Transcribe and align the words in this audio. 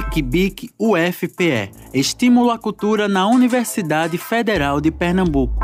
ECBIC 0.00 0.70
UFPE 0.78 1.70
Estímulo 1.92 2.50
à 2.50 2.58
Cultura 2.58 3.06
na 3.06 3.26
Universidade 3.26 4.16
Federal 4.16 4.80
de 4.80 4.90
Pernambuco. 4.90 5.54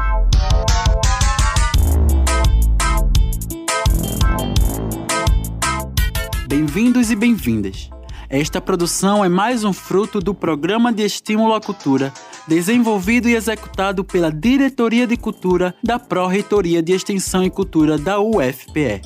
Bem-vindos 6.46 7.10
e 7.10 7.16
bem-vindas. 7.16 7.88
Esta 8.28 8.60
produção 8.60 9.24
é 9.24 9.28
mais 9.28 9.64
um 9.64 9.72
fruto 9.72 10.20
do 10.20 10.34
Programa 10.34 10.92
de 10.92 11.02
Estímulo 11.02 11.54
à 11.54 11.60
Cultura, 11.60 12.12
desenvolvido 12.46 13.30
e 13.30 13.34
executado 13.34 14.04
pela 14.04 14.30
Diretoria 14.30 15.06
de 15.06 15.16
Cultura 15.16 15.74
da 15.82 15.98
Pró-Reitoria 15.98 16.82
de 16.82 16.92
Extensão 16.92 17.42
e 17.42 17.48
Cultura 17.48 17.96
da 17.96 18.20
UFPE. 18.20 19.00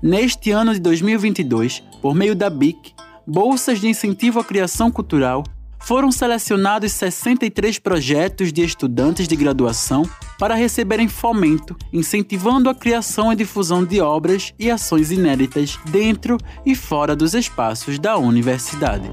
Neste 0.00 0.52
ano 0.52 0.72
de 0.72 0.78
2022, 0.78 1.82
por 2.00 2.14
meio 2.14 2.36
da 2.36 2.48
BIC, 2.48 2.97
Bolsas 3.30 3.78
de 3.78 3.86
Incentivo 3.86 4.40
à 4.40 4.44
Criação 4.44 4.90
Cultural, 4.90 5.44
foram 5.80 6.10
selecionados 6.10 6.92
63 6.92 7.78
projetos 7.78 8.50
de 8.50 8.64
estudantes 8.64 9.28
de 9.28 9.36
graduação 9.36 10.08
para 10.38 10.54
receberem 10.54 11.08
fomento, 11.08 11.76
incentivando 11.92 12.70
a 12.70 12.74
criação 12.74 13.30
e 13.30 13.36
difusão 13.36 13.84
de 13.84 14.00
obras 14.00 14.54
e 14.58 14.70
ações 14.70 15.10
inéditas 15.10 15.78
dentro 15.90 16.38
e 16.64 16.74
fora 16.74 17.14
dos 17.14 17.34
espaços 17.34 17.98
da 17.98 18.16
universidade. 18.16 19.10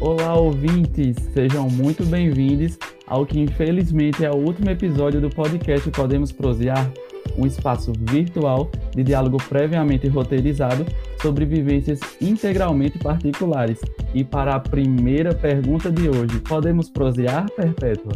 Olá, 0.00 0.34
ouvintes! 0.34 1.14
Sejam 1.32 1.70
muito 1.70 2.04
bem-vindos 2.04 2.76
ao 3.10 3.26
que 3.26 3.40
infelizmente 3.40 4.24
é 4.24 4.30
o 4.30 4.36
último 4.36 4.70
episódio 4.70 5.20
do 5.20 5.28
podcast 5.28 5.90
Podemos 5.90 6.30
Prosear, 6.30 6.90
um 7.36 7.44
espaço 7.44 7.92
virtual 7.98 8.70
de 8.94 9.02
diálogo 9.02 9.36
previamente 9.48 10.06
roteirizado 10.06 10.86
sobre 11.20 11.44
vivências 11.44 11.98
integralmente 12.20 12.98
particulares. 12.98 13.80
E 14.14 14.22
para 14.24 14.54
a 14.54 14.60
primeira 14.60 15.34
pergunta 15.34 15.90
de 15.90 16.08
hoje, 16.08 16.38
podemos 16.40 16.88
prosear, 16.88 17.50
Perpétua? 17.50 18.12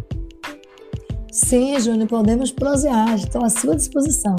Sim, 1.30 1.78
Júnior, 1.80 2.08
podemos 2.08 2.52
prosear, 2.52 3.16
estou 3.16 3.44
à 3.44 3.50
sua 3.50 3.74
disposição. 3.74 4.36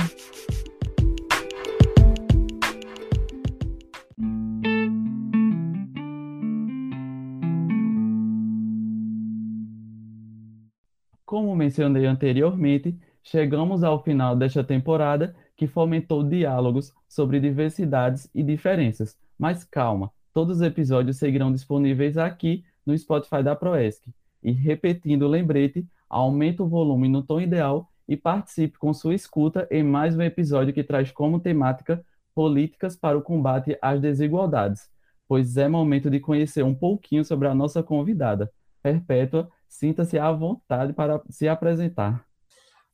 Como 11.36 11.53
mencionei 11.53 12.05
anteriormente, 12.05 12.97
chegamos 13.22 13.83
ao 13.83 14.02
final 14.02 14.38
desta 14.38 14.64
temporada 14.64 15.36
que 15.58 15.67
fomentou 15.67 16.23
diálogos 16.23 16.94
sobre 17.09 17.41
diversidades 17.41 18.30
e 18.33 18.41
diferenças. 18.41 19.17
Mas 19.38 19.66
calma, 19.66 20.09
todos 20.33 20.61
os 20.61 20.63
episódios 20.63 21.17
seguirão 21.17 21.52
disponíveis 21.52 22.17
aqui 22.17 22.63
no 22.86 22.97
Spotify 22.97 23.44
da 23.44 23.53
Proesc. 23.53 24.08
E 24.41 24.53
repetindo 24.53 25.23
o 25.23 25.28
lembrete, 25.28 25.86
aumente 26.09 26.61
o 26.61 26.69
volume 26.69 27.09
no 27.09 27.22
tom 27.22 27.41
ideal 27.41 27.91
e 28.08 28.16
participe 28.16 28.78
com 28.78 28.94
sua 28.94 29.13
escuta 29.13 29.67
em 29.69 29.83
mais 29.83 30.16
um 30.16 30.22
episódio 30.22 30.73
que 30.73 30.86
traz 30.86 31.11
como 31.11 31.41
temática 31.41 32.02
políticas 32.33 32.95
para 32.95 33.17
o 33.17 33.22
combate 33.22 33.78
às 33.81 34.00
desigualdades, 34.00 34.89
pois 35.28 35.58
é 35.58 35.67
momento 35.67 36.09
de 36.09 36.22
conhecer 36.22 36.63
um 36.63 36.73
pouquinho 36.73 37.25
sobre 37.25 37.50
a 37.50 37.53
nossa 37.53 37.83
convidada. 37.83 38.50
Perpétua, 38.81 39.50
sinta-se 39.67 40.17
à 40.17 40.31
vontade 40.31 40.94
para 40.94 41.21
se 41.30 41.47
apresentar. 41.47 42.25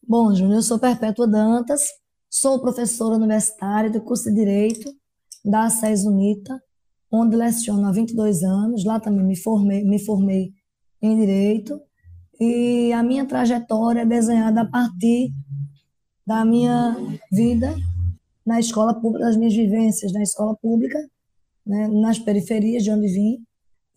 Bom, 0.02 0.34
Júnior, 0.34 0.58
eu 0.58 0.62
sou 0.64 0.80
Perpétua 0.80 1.28
Dantas, 1.28 1.82
sou 2.30 2.60
professora 2.60 3.16
universitária 3.16 3.90
do 3.90 4.02
curso 4.02 4.26
de 4.26 4.36
Direito 4.36 4.92
da 5.44 5.70
SES 5.70 6.06
UNITA, 6.06 6.62
onde 7.12 7.36
leciono 7.36 7.86
há 7.88 7.92
22 7.92 8.44
anos. 8.44 8.86
Lá 8.86 9.00
também 9.00 9.26
me 9.26 9.36
formei, 9.36 9.84
me 9.84 10.00
formei 10.00 10.54
em 11.02 11.20
Direito. 11.20 11.80
E 12.40 12.92
a 12.94 13.04
minha 13.04 13.26
trajetória 13.26 14.02
é 14.02 14.06
desenhada 14.06 14.62
a 14.62 14.66
partir 14.66 15.32
da 16.26 16.46
minha 16.46 16.96
vida 17.32 17.76
na 18.46 18.60
escola 18.60 18.94
pública, 19.00 19.26
das 19.26 19.38
minhas 19.38 19.54
vivências 19.54 20.12
na 20.12 20.24
escola 20.24 20.56
pública, 20.56 20.98
né, 21.66 21.88
nas 21.88 22.18
periferias 22.18 22.84
de 22.84 22.92
onde 22.92 23.08
vim, 23.08 23.46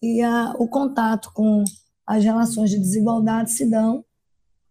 e 0.02 0.20
a, 0.20 0.54
o 0.58 0.68
contato 0.68 1.30
com 1.32 1.64
as 2.06 2.22
relações 2.22 2.70
de 2.70 2.78
desigualdade 2.78 3.52
se 3.52 3.68
dão 3.68 4.04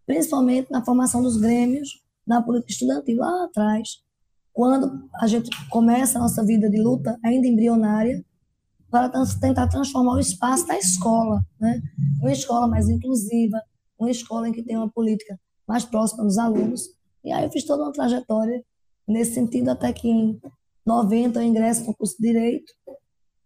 principalmente 0.06 0.70
na 0.70 0.84
formação 0.84 1.22
dos 1.22 1.36
grêmios 1.36 2.02
na 2.26 2.42
política 2.42 2.72
estudantil 2.72 3.18
lá 3.18 3.44
atrás, 3.44 4.02
quando 4.52 5.08
a 5.16 5.26
gente 5.26 5.50
começa 5.68 6.18
a 6.18 6.22
nossa 6.22 6.44
vida 6.44 6.70
de 6.70 6.80
luta 6.80 7.18
ainda 7.24 7.46
embrionária 7.46 8.24
para 8.90 9.10
tentar 9.40 9.66
transformar 9.68 10.14
o 10.14 10.20
espaço 10.20 10.66
da 10.66 10.78
escola, 10.78 11.44
né? 11.60 11.82
Uma 12.20 12.32
escola 12.32 12.68
mais 12.68 12.88
inclusiva, 12.88 13.60
uma 13.98 14.10
escola 14.10 14.48
em 14.48 14.52
que 14.52 14.62
tem 14.62 14.76
uma 14.76 14.88
política 14.88 15.38
mais 15.66 15.84
próxima 15.84 16.22
dos 16.22 16.38
alunos. 16.38 16.88
E 17.24 17.32
aí 17.32 17.44
eu 17.44 17.50
fiz 17.50 17.64
toda 17.64 17.82
uma 17.82 17.92
trajetória 17.92 18.64
nesse 19.06 19.34
sentido 19.34 19.70
até 19.70 19.92
que 19.92 20.08
em 20.08 20.40
90 20.86 21.40
eu 21.40 21.46
ingresso 21.46 21.84
no 21.86 21.94
curso 21.94 22.14
de 22.18 22.28
Direito. 22.28 22.72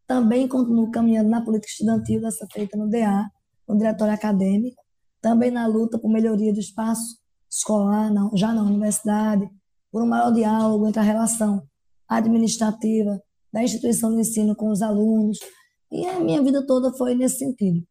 Também 0.06 0.47
continuo 0.47 0.91
caminhando 0.91 1.31
na 1.31 1.41
política 1.41 1.70
estudantil, 1.70 2.20
dessa 2.20 2.47
feita 2.53 2.76
no 2.76 2.88
DA, 2.88 3.31
no 3.69 3.77
Diretório 3.77 4.15
Acadêmico 4.15 4.83
também 5.21 5.51
na 5.51 5.67
luta 5.67 5.99
por 5.99 6.11
melhoria 6.11 6.53
do 6.53 6.61
espaço 6.61 7.19
escolar, 7.51 8.12
não, 8.12 8.37
já 8.37 8.53
na 8.53 8.62
universidade, 8.62 9.49
por 9.91 10.03
um 10.03 10.06
maior 10.06 10.33
diálogo 10.33 10.87
entre 10.87 11.01
a 11.01 11.03
relação 11.03 11.62
administrativa 12.06 13.21
da 13.53 13.62
instituição 13.62 14.15
de 14.15 14.21
ensino 14.21 14.55
com 14.55 14.71
os 14.71 14.83
alunos. 14.83 15.39
E 15.91 16.06
a 16.06 16.21
minha 16.21 16.43
vida 16.43 16.65
toda 16.67 16.93
foi 16.93 17.15
nesse 17.15 17.39
sentido. 17.39 17.83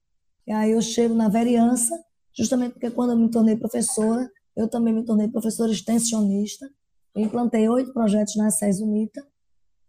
E 0.45 0.51
aí 0.51 0.71
eu 0.71 0.81
chego 0.81 1.15
na 1.15 1.27
vereança, 1.27 1.93
justamente 2.35 2.73
porque 2.73 2.91
quando 2.91 3.11
eu 3.11 3.17
me 3.17 3.29
tornei 3.29 3.57
professora, 3.57 4.29
eu 4.55 4.69
também 4.69 4.93
me 4.93 5.03
tornei 5.03 5.27
professora 5.27 5.71
extensionista. 5.71 6.69
Implantei 7.15 7.67
oito 7.67 7.91
projetos 7.93 8.35
na 8.35 8.51
SES 8.51 8.79
UNITA, 8.79 9.25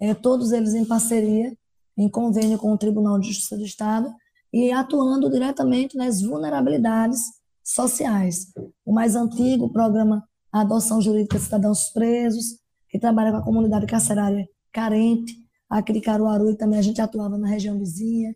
é, 0.00 0.14
todos 0.14 0.52
eles 0.52 0.74
em 0.74 0.84
parceria, 0.84 1.54
em 1.96 2.08
convênio 2.08 2.58
com 2.58 2.72
o 2.72 2.78
Tribunal 2.78 3.18
de 3.18 3.28
Justiça 3.28 3.56
do 3.56 3.64
Estado, 3.64 4.08
e 4.52 4.72
atuando 4.72 5.30
diretamente 5.30 5.96
nas 5.96 6.22
vulnerabilidades 6.22 7.20
sociais. 7.62 8.46
O 8.84 8.92
mais 8.92 9.14
antigo, 9.14 9.66
o 9.66 9.72
programa 9.72 10.24
Adoção 10.52 11.00
Jurídica 11.00 11.38
de 11.38 11.44
Cidadãos 11.44 11.90
Presos, 11.90 12.58
que 12.88 12.98
trabalha 12.98 13.30
com 13.30 13.38
a 13.38 13.44
comunidade 13.44 13.86
carcerária 13.86 14.48
carente, 14.72 15.34
aqui 15.68 15.92
de 15.92 16.00
Caruaru, 16.00 16.50
e 16.50 16.56
também 16.56 16.78
a 16.78 16.82
gente 16.82 17.00
atuava 17.00 17.36
na 17.36 17.48
região 17.48 17.78
vizinha, 17.78 18.34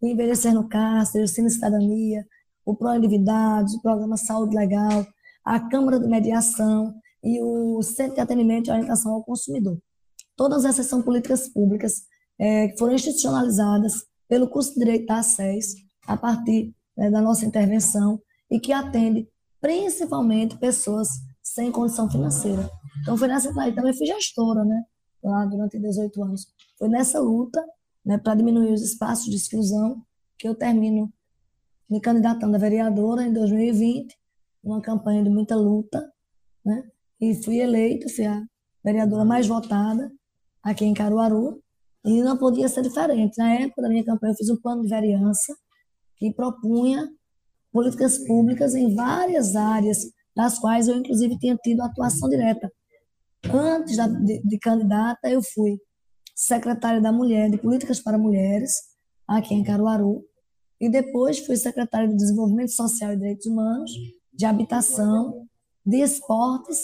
o 0.00 0.06
Envelhecer 0.06 0.52
no 0.52 0.68
Cárcere, 0.68 1.24
o 1.24 1.28
Cine 1.28 1.48
Cidadania, 1.48 2.26
o 2.64 2.74
Pro 2.74 2.94
Endividados, 2.94 3.74
o 3.74 3.82
Programa 3.82 4.16
Saúde 4.16 4.56
Legal, 4.56 5.06
a 5.44 5.60
Câmara 5.60 6.00
de 6.00 6.08
Mediação 6.08 6.92
e 7.22 7.40
o 7.40 7.80
Centro 7.82 8.14
de 8.14 8.20
Atendimento 8.20 8.68
e 8.68 8.70
Orientação 8.72 9.12
ao 9.12 9.22
Consumidor. 9.22 9.78
Todas 10.36 10.64
essas 10.64 10.86
são 10.86 11.02
políticas 11.02 11.48
públicas 11.48 12.02
é, 12.38 12.68
que 12.68 12.78
foram 12.78 12.94
institucionalizadas 12.94 14.04
pelo 14.32 14.48
curso 14.48 14.72
de 14.72 14.78
Direito 14.78 15.04
da 15.04 15.22
SES, 15.22 15.74
a 16.06 16.16
partir 16.16 16.74
né, 16.96 17.10
da 17.10 17.20
nossa 17.20 17.44
intervenção, 17.44 18.18
e 18.50 18.58
que 18.58 18.72
atende 18.72 19.28
principalmente 19.60 20.56
pessoas 20.56 21.06
sem 21.42 21.70
condição 21.70 22.10
financeira. 22.10 22.66
Então, 23.02 23.14
foi 23.14 23.28
nessa 23.28 23.52
aí 23.60 23.74
também 23.74 23.94
fui 23.94 24.06
gestora, 24.06 24.64
né, 24.64 24.84
lá 25.22 25.44
durante 25.44 25.78
18 25.78 26.24
anos. 26.24 26.46
Foi 26.78 26.88
nessa 26.88 27.20
luta, 27.20 27.62
né, 28.02 28.16
para 28.16 28.34
diminuir 28.34 28.72
os 28.72 28.80
espaços 28.80 29.26
de 29.26 29.36
exclusão, 29.36 30.02
que 30.38 30.48
eu 30.48 30.54
termino 30.54 31.12
me 31.90 32.00
candidatando 32.00 32.56
a 32.56 32.58
vereadora 32.58 33.24
em 33.24 33.34
2020, 33.34 34.16
uma 34.64 34.80
campanha 34.80 35.22
de 35.22 35.28
muita 35.28 35.56
luta, 35.56 36.10
né, 36.64 36.82
e 37.20 37.34
fui 37.34 37.58
eleita, 37.58 38.08
fui 38.08 38.24
a 38.24 38.42
vereadora 38.82 39.26
mais 39.26 39.46
votada 39.46 40.10
aqui 40.62 40.86
em 40.86 40.94
Caruaru, 40.94 41.62
e 42.04 42.22
não 42.22 42.36
podia 42.36 42.68
ser 42.68 42.82
diferente. 42.82 43.38
Na 43.38 43.54
época 43.54 43.82
da 43.82 43.88
minha 43.88 44.04
campanha, 44.04 44.32
eu 44.32 44.36
fiz 44.36 44.50
um 44.50 44.60
plano 44.60 44.82
de 44.82 44.88
vereança 44.88 45.54
que 46.16 46.32
propunha 46.32 47.08
políticas 47.72 48.18
públicas 48.26 48.74
em 48.74 48.94
várias 48.94 49.56
áreas, 49.56 49.98
das 50.36 50.58
quais 50.58 50.88
eu, 50.88 50.96
inclusive, 50.96 51.38
tinha 51.38 51.56
tido 51.56 51.80
atuação 51.80 52.28
direta. 52.28 52.70
Antes 53.52 53.96
de, 53.96 54.42
de 54.42 54.58
candidata, 54.58 55.28
eu 55.28 55.40
fui 55.42 55.78
secretária 56.34 57.00
da 57.00 57.12
Mulher, 57.12 57.50
de 57.50 57.58
Políticas 57.58 58.00
para 58.00 58.18
Mulheres, 58.18 58.72
aqui 59.26 59.54
em 59.54 59.64
Caruaru, 59.64 60.24
e 60.80 60.88
depois 60.88 61.38
fui 61.38 61.56
secretária 61.56 62.08
de 62.08 62.16
Desenvolvimento 62.16 62.72
Social 62.72 63.12
e 63.12 63.16
Direitos 63.16 63.46
Humanos, 63.46 63.90
de 64.32 64.44
Habitação, 64.44 65.46
de 65.84 65.98
Esportes 65.98 66.78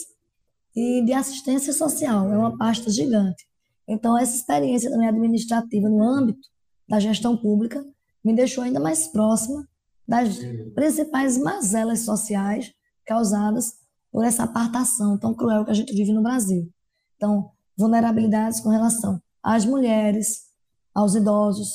e 0.75 1.03
de 1.03 1.13
Assistência 1.13 1.73
Social. 1.73 2.31
É 2.31 2.37
uma 2.37 2.57
pasta 2.57 2.89
gigante. 2.89 3.48
Então, 3.89 4.15
essa 4.15 4.35
experiência 4.35 4.91
também 4.91 5.07
administrativa 5.07 5.89
no 5.89 6.03
âmbito 6.03 6.47
da 6.87 6.99
gestão 6.99 7.35
pública 7.35 7.83
me 8.23 8.35
deixou 8.35 8.63
ainda 8.63 8.79
mais 8.79 9.07
próxima 9.07 9.67
das 10.07 10.37
principais 10.75 11.39
mazelas 11.39 12.01
sociais 12.01 12.71
causadas 13.03 13.73
por 14.11 14.23
essa 14.23 14.43
apartação 14.43 15.17
tão 15.17 15.33
cruel 15.33 15.65
que 15.65 15.71
a 15.71 15.73
gente 15.73 15.91
vive 15.91 16.13
no 16.13 16.21
Brasil. 16.21 16.71
Então, 17.15 17.49
vulnerabilidades 17.75 18.59
com 18.59 18.69
relação 18.69 19.19
às 19.41 19.65
mulheres, 19.65 20.49
aos 20.93 21.15
idosos, 21.15 21.69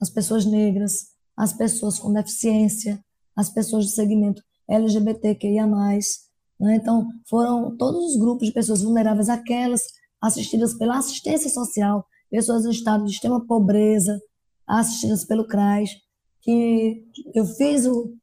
às 0.00 0.08
pessoas 0.08 0.46
negras, 0.46 1.08
às 1.36 1.52
pessoas 1.52 1.98
com 1.98 2.12
deficiência, 2.12 2.98
às 3.36 3.50
pessoas 3.50 3.84
do 3.84 3.90
segmento 3.90 4.42
LGBTQIA+. 4.68 5.66
Né? 5.66 6.76
Então, 6.76 7.08
foram 7.28 7.76
todos 7.76 8.12
os 8.12 8.16
grupos 8.18 8.48
de 8.48 8.54
pessoas 8.54 8.82
vulneráveis, 8.82 9.28
aquelas 9.28 9.82
assistidas 10.20 10.74
pela 10.74 10.98
assistência 10.98 11.48
social, 11.50 12.06
pessoas 12.30 12.64
em 12.64 12.70
estado 12.70 13.04
de 13.04 13.12
extrema 13.12 13.44
pobreza, 13.46 14.20
assistidas 14.66 15.24
pelo 15.24 15.46
CRAS, 15.46 15.90
que 16.42 17.04
eu 17.34 17.44
fiz 17.44 17.86
o, 17.86 18.14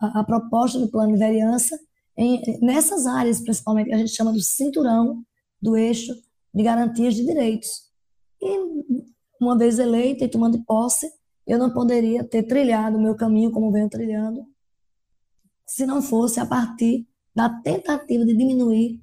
a, 0.00 0.20
a, 0.20 0.24
proposta 0.24 0.78
do 0.78 0.90
plano 0.90 1.12
de 1.12 1.18
vereança 1.18 1.78
em, 2.16 2.42
nessas 2.60 3.06
áreas, 3.06 3.40
principalmente, 3.40 3.88
que 3.88 3.94
a 3.94 3.98
gente 3.98 4.14
chama 4.14 4.32
do 4.32 4.40
cinturão 4.40 5.22
do 5.60 5.76
eixo 5.76 6.12
de 6.52 6.62
garantias 6.62 7.14
de 7.14 7.24
direitos. 7.24 7.68
E, 8.40 8.58
uma 9.40 9.56
vez 9.56 9.78
eleita 9.78 10.24
e 10.24 10.28
tomando 10.28 10.62
posse, 10.64 11.10
eu 11.46 11.58
não 11.58 11.72
poderia 11.72 12.22
ter 12.24 12.44
trilhado 12.44 12.96
o 12.96 13.02
meu 13.02 13.14
caminho 13.14 13.50
como 13.50 13.72
venho 13.72 13.88
trilhando, 13.88 14.46
se 15.66 15.86
não 15.86 16.02
fosse 16.02 16.38
a 16.38 16.46
partir 16.46 17.06
da 17.34 17.48
tentativa 17.48 18.24
de 18.24 18.36
diminuir 18.36 19.00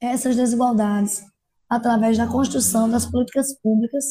essas 0.00 0.36
desigualdades 0.36 1.22
através 1.68 2.16
da 2.16 2.26
construção 2.26 2.88
das 2.88 3.06
políticas 3.06 3.58
públicas 3.60 4.04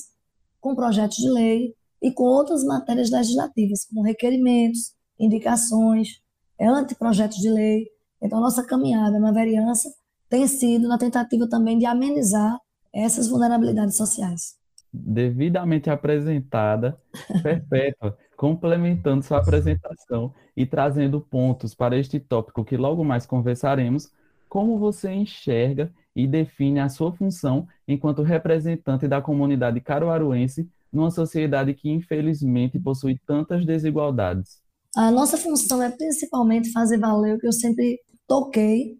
com 0.59 0.75
projetos 0.75 1.17
de 1.17 1.29
lei 1.29 1.73
e 2.01 2.11
com 2.11 2.23
outras 2.23 2.63
matérias 2.63 3.09
legislativas, 3.09 3.85
como 3.85 4.03
requerimentos, 4.03 4.93
indicações, 5.19 6.21
anteprojetos 6.59 7.37
de 7.37 7.49
lei. 7.49 7.87
Então, 8.21 8.39
nossa 8.39 8.65
caminhada 8.65 9.19
na 9.19 9.31
vereança 9.31 9.89
tem 10.29 10.47
sido 10.47 10.87
na 10.87 10.97
tentativa 10.97 11.47
também 11.47 11.77
de 11.77 11.85
amenizar 11.85 12.59
essas 12.93 13.27
vulnerabilidades 13.27 13.95
sociais. 13.95 14.55
Devidamente 14.91 15.89
apresentada, 15.89 16.99
Perpétua, 17.43 18.17
complementando 18.35 19.23
sua 19.23 19.39
apresentação 19.39 20.33
e 20.55 20.65
trazendo 20.65 21.21
pontos 21.21 21.73
para 21.75 21.97
este 21.97 22.19
tópico 22.19 22.63
que 22.63 22.77
logo 22.77 23.03
mais 23.03 23.25
conversaremos, 23.25 24.11
como 24.47 24.77
você 24.77 25.11
enxerga 25.11 25.91
e 26.17 26.25
define 26.25 26.79
a 26.79 26.89
sua 26.89 27.13
função 27.13 27.67
enquanto 27.87 28.23
representante 28.23 29.07
da 29.07 29.21
comunidade 29.21 29.79
caruaruense 29.79 30.67
numa 30.91 31.11
sociedade 31.11 31.75
que 31.75 31.91
infelizmente 31.91 32.79
possui 32.79 33.21
tantas 33.27 33.63
desigualdades? 33.63 34.59
A 34.95 35.11
nossa 35.11 35.37
função 35.37 35.79
é 35.79 35.91
principalmente 35.91 36.71
fazer 36.71 36.97
valer 36.97 37.35
o 37.35 37.39
que 37.39 37.45
eu 37.45 37.53
sempre 37.53 37.99
toquei 38.27 38.97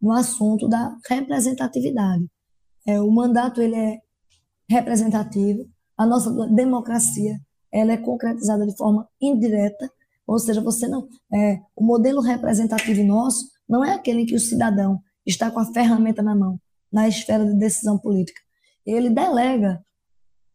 no 0.00 0.12
assunto 0.12 0.68
da 0.68 0.96
representatividade. 1.08 2.24
É, 2.86 3.00
o 3.00 3.10
mandato 3.10 3.60
ele 3.60 3.74
é 3.74 3.98
representativo, 4.68 5.68
a 5.98 6.06
nossa 6.06 6.30
democracia 6.54 7.36
ela 7.72 7.92
é 7.92 7.96
concretizada 7.96 8.64
de 8.64 8.76
forma 8.76 9.08
indireta, 9.20 9.90
ou 10.24 10.38
seja, 10.38 10.60
você 10.60 10.86
não 10.86 11.08
é, 11.34 11.58
o 11.74 11.82
modelo 11.82 12.20
representativo 12.20 13.02
nosso 13.02 13.44
não 13.68 13.84
é 13.84 13.92
aquele 13.92 14.20
em 14.20 14.26
que 14.26 14.36
o 14.36 14.40
cidadão 14.40 15.00
está 15.26 15.50
com 15.50 15.60
a 15.60 15.72
ferramenta 15.72 16.22
na 16.22 16.34
mão, 16.34 16.60
na 16.92 17.08
esfera 17.08 17.44
de 17.44 17.54
decisão 17.54 17.98
política. 17.98 18.40
Ele 18.84 19.10
delega 19.10 19.84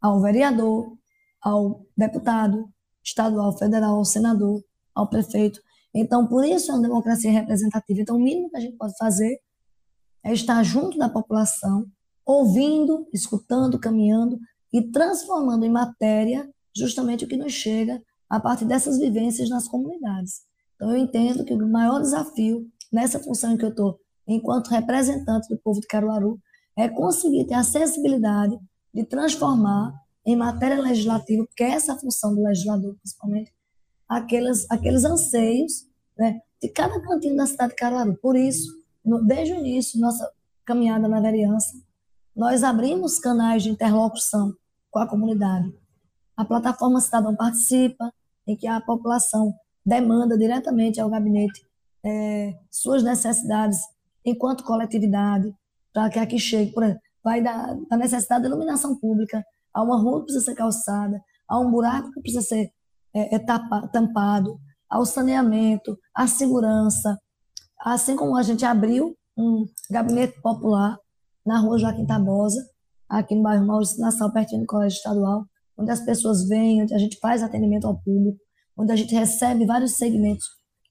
ao 0.01 0.21
vereador, 0.21 0.97
ao 1.41 1.85
deputado 1.95 2.69
estadual, 3.03 3.57
federal, 3.57 3.95
ao 3.95 4.05
senador, 4.05 4.63
ao 4.93 5.07
prefeito. 5.07 5.59
Então, 5.93 6.27
por 6.27 6.43
isso 6.43 6.71
é 6.71 6.73
uma 6.73 6.81
democracia 6.81 7.31
representativa. 7.31 8.01
Então, 8.01 8.17
o 8.17 8.19
mínimo 8.19 8.49
que 8.49 8.57
a 8.57 8.59
gente 8.59 8.77
pode 8.77 8.95
fazer 8.97 9.39
é 10.23 10.33
estar 10.33 10.61
junto 10.63 10.97
da 10.97 11.07
população, 11.07 11.85
ouvindo, 12.25 13.07
escutando, 13.13 13.79
caminhando 13.79 14.39
e 14.73 14.91
transformando 14.91 15.65
em 15.65 15.71
matéria 15.71 16.49
justamente 16.75 17.23
o 17.23 17.27
que 17.27 17.37
nos 17.37 17.53
chega 17.53 18.01
a 18.29 18.39
partir 18.39 18.65
dessas 18.65 18.97
vivências 18.97 19.49
nas 19.49 19.67
comunidades. 19.67 20.41
Então, 20.75 20.89
eu 20.89 20.97
entendo 20.97 21.45
que 21.45 21.53
o 21.53 21.67
maior 21.67 22.01
desafio 22.01 22.67
nessa 22.91 23.19
função 23.19 23.53
em 23.53 23.57
que 23.57 23.63
eu 23.63 23.69
estou, 23.69 23.99
enquanto 24.27 24.69
representante 24.69 25.47
do 25.47 25.57
povo 25.57 25.79
de 25.79 25.87
Caruaru, 25.87 26.39
é 26.77 26.89
conseguir 26.89 27.45
ter 27.45 27.53
acessibilidade 27.53 28.57
de 28.93 29.05
transformar 29.05 29.93
em 30.25 30.35
matéria 30.35 30.81
legislativa, 30.81 31.45
porque 31.45 31.63
é 31.63 31.71
essa 31.71 31.93
a 31.93 31.97
função 31.97 32.33
do 32.33 32.43
legislador, 32.43 32.95
principalmente, 32.95 33.53
aqueles, 34.09 34.65
aqueles 34.69 35.05
anseios 35.05 35.87
né, 36.17 36.41
de 36.61 36.69
cada 36.69 36.99
cantinho 36.99 37.35
da 37.35 37.45
cidade 37.45 37.71
de 37.71 37.75
Caruaru. 37.75 38.17
Por 38.21 38.35
isso, 38.35 38.71
no, 39.03 39.23
desde 39.23 39.53
o 39.53 39.57
início, 39.57 39.99
nossa 39.99 40.29
caminhada 40.65 41.07
na 41.07 41.21
vereança, 41.21 41.73
nós 42.35 42.63
abrimos 42.63 43.19
canais 43.19 43.63
de 43.63 43.69
interlocução 43.69 44.53
com 44.89 44.99
a 44.99 45.07
comunidade. 45.07 45.73
A 46.35 46.43
plataforma 46.43 46.99
Cidadão 46.99 47.35
Participa, 47.35 48.11
em 48.47 48.55
que 48.55 48.67
a 48.67 48.81
população 48.81 49.53
demanda 49.85 50.37
diretamente 50.37 50.99
ao 50.99 51.09
gabinete 51.09 51.65
é, 52.03 52.57
suas 52.69 53.03
necessidades 53.03 53.79
enquanto 54.25 54.63
coletividade, 54.63 55.53
para 55.93 56.09
que 56.09 56.19
aqui 56.19 56.39
chegue, 56.39 56.71
por 56.73 56.83
exemplo, 56.83 57.01
vai 57.23 57.41
da, 57.41 57.73
da 57.89 57.97
necessidade 57.97 58.43
de 58.43 58.49
iluminação 58.49 58.97
pública, 58.99 59.43
a 59.73 59.83
uma 59.83 60.01
rua 60.01 60.19
que 60.19 60.25
precisa 60.25 60.45
ser 60.45 60.55
calçada, 60.55 61.21
a 61.47 61.59
um 61.59 61.69
buraco 61.69 62.11
que 62.11 62.21
precisa 62.21 62.41
ser 62.41 62.69
é, 63.13 63.35
é, 63.35 63.39
tapa, 63.39 63.87
tampado, 63.89 64.57
ao 64.89 65.05
saneamento, 65.05 65.97
à 66.13 66.27
segurança, 66.27 67.17
assim 67.81 68.15
como 68.15 68.37
a 68.37 68.43
gente 68.43 68.65
abriu 68.65 69.15
um 69.37 69.65
gabinete 69.89 70.39
popular 70.41 70.97
na 71.45 71.59
rua 71.59 71.77
Joaquim 71.77 72.05
Tabosa, 72.05 72.61
aqui 73.09 73.35
no 73.35 73.43
bairro 73.43 73.65
Maurício 73.65 73.99
Nassau, 73.99 74.31
pertinho 74.31 74.61
do 74.61 74.67
Colégio 74.67 74.97
Estadual, 74.97 75.45
onde 75.77 75.91
as 75.91 75.99
pessoas 76.01 76.47
vêm, 76.47 76.83
onde 76.83 76.93
a 76.93 76.97
gente 76.97 77.19
faz 77.19 77.43
atendimento 77.43 77.85
ao 77.85 77.99
público, 77.99 78.37
onde 78.77 78.91
a 78.91 78.95
gente 78.95 79.13
recebe 79.13 79.65
vários 79.65 79.97
segmentos 79.97 80.45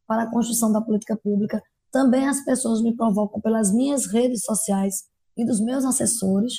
para 0.06 0.24
a 0.24 0.30
construção 0.30 0.70
da 0.70 0.80
política 0.80 1.16
pública. 1.16 1.62
Também 1.94 2.26
as 2.26 2.44
pessoas 2.44 2.82
me 2.82 2.96
provocam 2.96 3.40
pelas 3.40 3.72
minhas 3.72 4.06
redes 4.06 4.42
sociais, 4.42 5.04
e 5.36 5.44
dos 5.44 5.60
meus 5.60 5.84
assessores. 5.84 6.54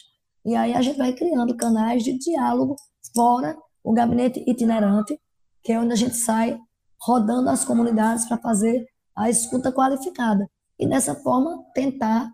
E 0.45 0.55
aí 0.55 0.73
a 0.73 0.81
gente 0.81 0.97
vai 0.97 1.11
criando 1.11 1.57
canais 1.57 2.03
de 2.03 2.17
diálogo 2.17 2.77
fora 3.13 3.53
o 3.83 3.91
gabinete 3.91 4.41
itinerante, 4.47 5.19
que 5.61 5.73
é 5.73 5.79
onde 5.79 5.91
a 5.91 5.97
gente 5.97 6.15
sai 6.15 6.57
rodando 7.01 7.49
as 7.49 7.65
comunidades 7.65 8.25
para 8.25 8.37
fazer 8.37 8.85
a 9.13 9.29
escuta 9.29 9.73
qualificada. 9.73 10.49
E 10.79 10.87
dessa 10.87 11.13
forma 11.15 11.61
tentar, 11.73 12.31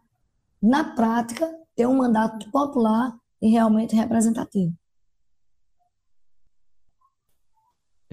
na 0.61 0.95
prática, 0.95 1.51
ter 1.75 1.87
um 1.87 1.97
mandato 1.97 2.51
popular 2.51 3.17
e 3.41 3.49
realmente 3.49 3.95
representativo. 3.95 4.75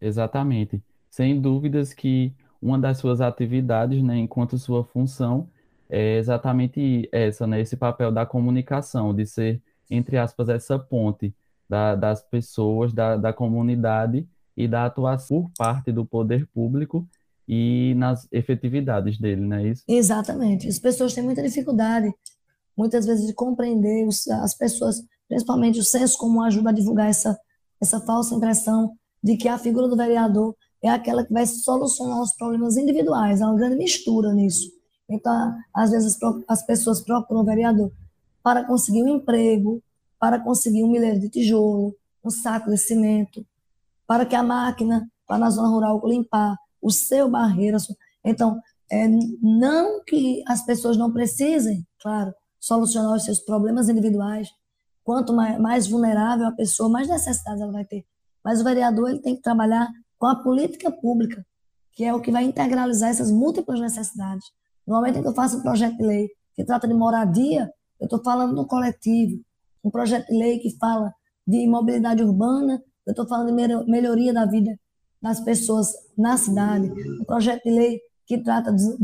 Exatamente. 0.00 0.82
Sem 1.10 1.38
dúvidas 1.38 1.92
que 1.92 2.34
uma 2.60 2.78
das 2.78 2.98
suas 2.98 3.20
atividades, 3.20 4.02
né, 4.02 4.16
enquanto 4.16 4.58
sua 4.58 4.84
função, 4.84 5.48
é 5.88 6.18
exatamente 6.18 7.08
essa, 7.10 7.46
né? 7.46 7.60
Esse 7.60 7.76
papel 7.76 8.12
da 8.12 8.26
comunicação, 8.26 9.14
de 9.14 9.24
ser, 9.26 9.62
entre 9.90 10.18
aspas, 10.18 10.48
essa 10.48 10.78
ponte 10.78 11.34
da, 11.68 11.94
das 11.94 12.22
pessoas, 12.22 12.92
da, 12.92 13.16
da 13.16 13.32
comunidade 13.32 14.28
e 14.56 14.68
da 14.68 14.84
atuação 14.84 15.44
por 15.44 15.50
parte 15.56 15.90
do 15.90 16.04
poder 16.04 16.46
público 16.48 17.08
e 17.46 17.94
nas 17.96 18.28
efetividades 18.30 19.18
dele, 19.18 19.40
não 19.40 19.56
é 19.56 19.68
isso? 19.68 19.82
Exatamente. 19.88 20.68
As 20.68 20.78
pessoas 20.78 21.14
têm 21.14 21.24
muita 21.24 21.42
dificuldade, 21.42 22.12
muitas 22.76 23.06
vezes, 23.06 23.26
de 23.26 23.32
compreender 23.32 24.06
os, 24.06 24.28
as 24.28 24.54
pessoas, 24.54 25.02
principalmente 25.26 25.78
o 25.78 25.84
senso 25.84 26.18
comum 26.18 26.42
ajuda 26.42 26.68
a 26.68 26.74
divulgar 26.74 27.08
essa, 27.08 27.38
essa 27.80 28.00
falsa 28.00 28.34
impressão 28.34 28.92
de 29.22 29.36
que 29.36 29.48
a 29.48 29.58
figura 29.58 29.88
do 29.88 29.96
vereador 29.96 30.54
é 30.82 30.88
aquela 30.88 31.24
que 31.24 31.32
vai 31.32 31.46
solucionar 31.46 32.20
os 32.20 32.32
problemas 32.34 32.76
individuais. 32.76 33.42
Há 33.42 33.48
uma 33.48 33.56
grande 33.56 33.76
mistura 33.76 34.32
nisso. 34.32 34.70
Então, 35.08 35.54
às 35.74 35.90
vezes, 35.90 36.18
as 36.46 36.64
pessoas 36.64 37.00
procuram 37.00 37.40
o 37.40 37.44
vereador 37.44 37.90
para 38.42 38.64
conseguir 38.64 39.02
um 39.02 39.08
emprego, 39.08 39.82
para 40.18 40.38
conseguir 40.38 40.84
um 40.84 40.90
milheiro 40.90 41.20
de 41.20 41.28
tijolo, 41.28 41.94
um 42.24 42.30
saco 42.30 42.70
de 42.70 42.76
cimento, 42.76 43.44
para 44.06 44.26
que 44.26 44.36
a 44.36 44.42
máquina 44.42 45.08
vá 45.28 45.38
na 45.38 45.50
zona 45.50 45.68
rural 45.68 46.00
limpar 46.04 46.56
o 46.80 46.90
seu 46.90 47.28
barreiro. 47.28 47.76
Então, 48.24 48.60
é, 48.90 49.06
não 49.42 50.02
que 50.04 50.42
as 50.46 50.64
pessoas 50.64 50.96
não 50.96 51.12
precisem, 51.12 51.86
claro, 52.00 52.32
solucionar 52.58 53.14
os 53.14 53.24
seus 53.24 53.40
problemas 53.40 53.88
individuais. 53.88 54.48
Quanto 55.04 55.32
mais, 55.32 55.58
mais 55.58 55.86
vulnerável 55.86 56.46
a 56.46 56.52
pessoa, 56.52 56.88
mais 56.88 57.08
necessidades 57.08 57.62
ela 57.62 57.72
vai 57.72 57.84
ter. 57.84 58.04
Mas 58.44 58.60
o 58.60 58.64
vereador 58.64 59.10
ele 59.10 59.20
tem 59.20 59.36
que 59.36 59.42
trabalhar 59.42 59.88
com 60.18 60.26
a 60.26 60.36
política 60.36 60.90
pública, 60.90 61.44
que 61.92 62.04
é 62.04 62.14
o 62.14 62.20
que 62.20 62.30
vai 62.30 62.44
integralizar 62.44 63.10
essas 63.10 63.30
múltiplas 63.30 63.80
necessidades. 63.80 64.46
No 64.86 64.94
momento 64.94 65.18
em 65.18 65.22
que 65.22 65.28
eu 65.28 65.34
faço 65.34 65.58
um 65.58 65.62
projeto 65.62 65.96
de 65.96 66.04
lei 66.04 66.28
que 66.54 66.64
trata 66.64 66.88
de 66.88 66.94
moradia, 66.94 67.70
eu 68.00 68.04
estou 68.04 68.22
falando 68.22 68.54
do 68.54 68.66
coletivo. 68.66 69.40
Um 69.84 69.90
projeto 69.90 70.26
de 70.26 70.36
lei 70.36 70.58
que 70.58 70.76
fala 70.78 71.12
de 71.46 71.66
mobilidade 71.66 72.22
urbana, 72.22 72.82
eu 73.06 73.12
estou 73.12 73.26
falando 73.26 73.48
de 73.48 73.90
melhoria 73.90 74.32
da 74.32 74.44
vida 74.44 74.78
das 75.20 75.40
pessoas 75.40 75.92
na 76.16 76.36
cidade. 76.36 76.90
Um 77.20 77.24
projeto 77.24 77.62
de 77.64 77.70
lei 77.70 78.00
que 78.26 78.38
trata 78.42 78.72
do, 78.72 78.98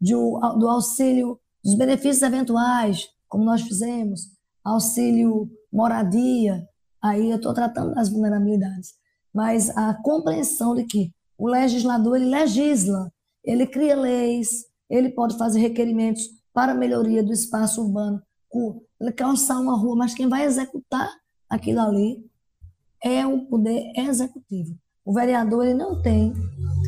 do, 0.00 0.58
do 0.58 0.68
auxílio 0.68 1.38
dos 1.62 1.76
benefícios 1.76 2.22
eventuais, 2.22 3.06
como 3.28 3.44
nós 3.44 3.62
fizemos, 3.62 4.22
auxílio 4.64 5.50
moradia, 5.72 6.66
aí 7.02 7.30
eu 7.30 7.36
estou 7.36 7.54
tratando 7.54 7.94
das 7.94 8.08
vulnerabilidades, 8.08 8.94
mas 9.34 9.70
a 9.76 9.94
compreensão 10.02 10.74
de 10.74 10.84
que 10.84 11.12
o 11.38 11.48
legislador 11.48 12.16
ele 12.16 12.26
legisla, 12.26 13.10
ele 13.44 13.66
cria 13.66 13.96
leis, 13.96 14.66
ele 14.88 15.10
pode 15.10 15.38
fazer 15.38 15.60
requerimentos 15.60 16.22
para 16.52 16.74
melhoria 16.74 17.22
do 17.22 17.32
espaço 17.32 17.82
urbano, 17.82 18.20
ele 19.00 19.12
calçar 19.12 19.60
uma 19.60 19.78
rua, 19.78 19.96
mas 19.96 20.14
quem 20.14 20.28
vai 20.28 20.44
executar 20.44 21.08
aquilo 21.48 21.80
ali 21.80 22.24
é 23.02 23.26
o 23.26 23.46
poder 23.46 23.92
executivo. 23.96 24.76
O 25.04 25.14
vereador 25.14 25.64
ele 25.64 25.74
não 25.74 26.02
tem 26.02 26.34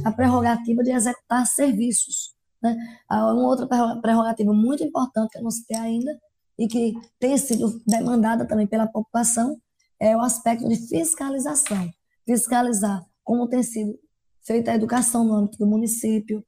a 0.04 0.12
prerrogativa 0.12 0.82
de 0.82 0.90
executar 0.90 1.46
serviços. 1.46 2.34
Né? 2.62 2.76
Uma 3.11 3.49
outra 3.49 3.66
prerrogativa 4.00 4.52
muito 4.52 4.84
importante 4.84 5.30
que 5.30 5.38
eu 5.38 5.42
não 5.42 5.50
citei 5.50 5.76
ainda 5.76 6.20
e 6.58 6.68
que 6.68 6.94
tem 7.18 7.37
sido 7.38 7.80
demandada 7.87 8.46
também 8.46 8.66
pela 8.66 8.87
população 8.87 9.56
é 9.99 10.16
o 10.16 10.20
aspecto 10.20 10.68
de 10.68 10.76
fiscalização. 10.76 11.90
Fiscalizar 12.25 13.05
como 13.25 13.49
tem 13.49 13.62
sido 13.62 13.99
feita 14.45 14.73
a 14.73 14.75
educação 14.75 15.25
no 15.25 15.35
âmbito 15.35 15.59
do 15.59 15.67
município, 15.67 16.45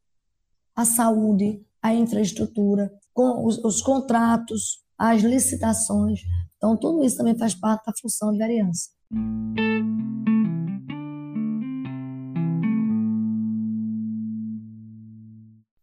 a 0.74 0.84
saúde, 0.84 1.64
a 1.82 1.94
infraestrutura, 1.94 2.90
com 3.12 3.44
os, 3.46 3.58
os 3.64 3.80
contratos, 3.80 4.84
as 4.98 5.22
licitações. 5.22 6.20
Então, 6.56 6.76
tudo 6.76 7.04
isso 7.04 7.16
também 7.16 7.36
faz 7.36 7.54
parte 7.54 7.86
da 7.86 7.92
função 8.00 8.32
de 8.32 8.38
vereança. 8.38 8.90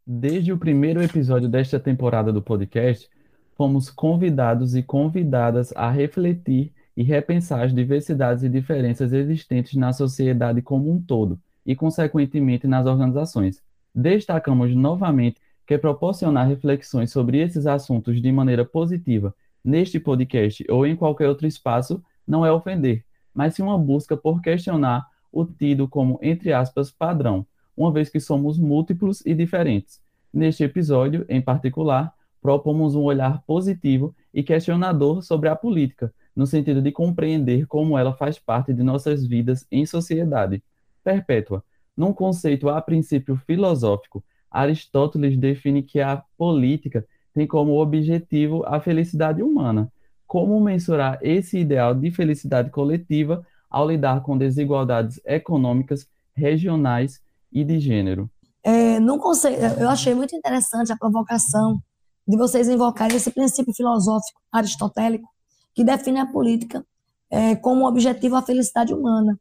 Desde 0.06 0.52
o 0.52 0.58
primeiro 0.58 1.02
episódio 1.02 1.50
desta 1.50 1.80
temporada 1.80 2.32
do 2.32 2.42
podcast, 2.42 3.10
fomos 3.56 3.90
convidados 3.90 4.76
e 4.76 4.84
convidadas 4.84 5.72
a 5.76 5.90
refletir 5.90 6.74
e 7.02 7.04
repensar 7.04 7.64
as 7.64 7.74
diversidades 7.74 8.44
e 8.44 8.50
diferenças 8.50 9.12
existentes 9.12 9.74
na 9.74 9.92
sociedade 9.92 10.62
como 10.62 10.92
um 10.92 11.02
todo 11.02 11.40
e, 11.66 11.76
consequentemente, 11.76 12.68
nas 12.68 12.86
organizações. 12.86 13.60
Destacamos 13.94 14.76
novamente 14.76 15.42
que 15.66 15.80
proporcionar 15.80 16.48
reflexões 16.48 17.10
sobre 17.10 17.40
esses 17.40 17.66
assuntos 17.66 18.22
de 18.22 18.32
maneira 18.32 18.64
positiva 18.64 19.34
neste 19.66 20.00
podcast 20.00 20.64
ou 20.70 20.86
em 20.86 20.96
qualquer 20.96 21.28
outro 21.28 21.48
espaço 21.48 22.04
não 22.28 22.46
é 22.46 22.52
ofender, 22.52 23.04
mas 23.34 23.56
sim 23.56 23.64
uma 23.64 23.80
busca 23.80 24.16
por 24.16 24.40
questionar 24.40 25.08
o 25.32 25.44
tido 25.44 25.88
como, 25.88 26.20
entre 26.22 26.54
aspas, 26.54 26.92
padrão, 26.92 27.48
uma 27.76 27.92
vez 27.92 28.10
que 28.10 28.20
somos 28.20 28.60
múltiplos 28.60 29.26
e 29.26 29.34
diferentes. 29.34 30.00
Neste 30.32 30.64
episódio, 30.64 31.26
em 31.28 31.42
particular, 31.42 32.14
propomos 32.40 32.94
um 32.94 33.02
olhar 33.02 33.42
positivo 33.48 34.16
e 34.32 34.44
questionador 34.44 35.24
sobre 35.24 35.50
a 35.50 35.56
política, 35.56 36.14
no 36.36 36.46
sentido 36.48 36.82
de 36.82 36.92
compreender 36.92 37.66
como 37.68 37.98
ela 37.98 38.14
faz 38.14 38.40
parte 38.40 38.74
de 38.74 38.84
nossas 38.84 39.26
vidas 39.26 39.66
em 39.72 39.86
sociedade. 39.86 40.64
Perpétua. 41.04 41.64
Num 41.96 42.14
conceito 42.14 42.70
a 42.70 42.82
princípio 42.82 43.36
filosófico, 43.46 44.24
Aristóteles 44.50 45.38
define 45.38 45.82
que 45.82 46.00
a 46.00 46.24
política 46.38 47.06
tem 47.34 47.48
como 47.48 47.82
objetivo 47.82 48.64
a 48.66 48.80
felicidade 48.80 49.42
humana. 49.42 49.92
Como 50.28 50.60
mensurar 50.60 51.20
esse 51.22 51.60
ideal 51.60 51.94
de 51.94 52.12
felicidade 52.12 52.70
coletiva 52.70 53.46
ao 53.70 53.88
lidar 53.88 54.22
com 54.22 54.38
desigualdades 54.38 55.20
econômicas, 55.26 56.08
regionais 56.34 57.22
e 57.52 57.64
de 57.64 57.80
gênero? 57.80 58.30
É, 58.64 59.00
no 59.00 59.18
conceito, 59.18 59.62
eu 59.80 59.90
achei 59.90 60.14
muito 60.14 60.36
interessante 60.36 60.92
a 60.92 60.98
provocação 60.98 61.82
de 62.28 62.38
vocês 62.38 62.70
invocarem 62.70 63.18
esse 63.18 63.32
princípio 63.32 63.74
filosófico 63.74 64.40
aristotélico 64.52 65.28
que 65.74 65.84
define 65.84 66.20
a 66.20 66.26
política 66.26 66.86
é, 67.30 67.56
como 67.56 67.88
objetivo 67.88 68.36
a 68.36 68.42
felicidade 68.42 68.94
humana. 68.94 69.40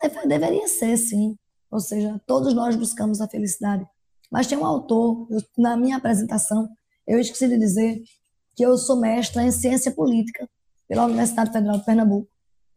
Deve, 0.00 0.26
deveria 0.26 0.66
ser, 0.66 0.96
sim. 0.96 1.36
Ou 1.70 1.78
seja, 1.78 2.20
todos 2.26 2.52
nós 2.52 2.74
buscamos 2.74 3.20
a 3.20 3.28
felicidade. 3.28 3.86
Mas 4.30 4.46
tem 4.46 4.58
um 4.58 4.66
autor, 4.66 5.26
eu, 5.30 5.40
na 5.56 5.76
minha 5.76 5.96
apresentação, 5.96 6.68
eu 7.06 7.18
esqueci 7.18 7.48
de 7.48 7.58
dizer 7.58 8.02
que 8.56 8.64
eu 8.64 8.76
sou 8.76 9.00
mestra 9.00 9.42
em 9.42 9.50
ciência 9.50 9.92
política 9.92 10.48
pela 10.88 11.04
Universidade 11.04 11.52
Federal 11.52 11.78
de 11.78 11.84
Pernambuco. 11.84 12.28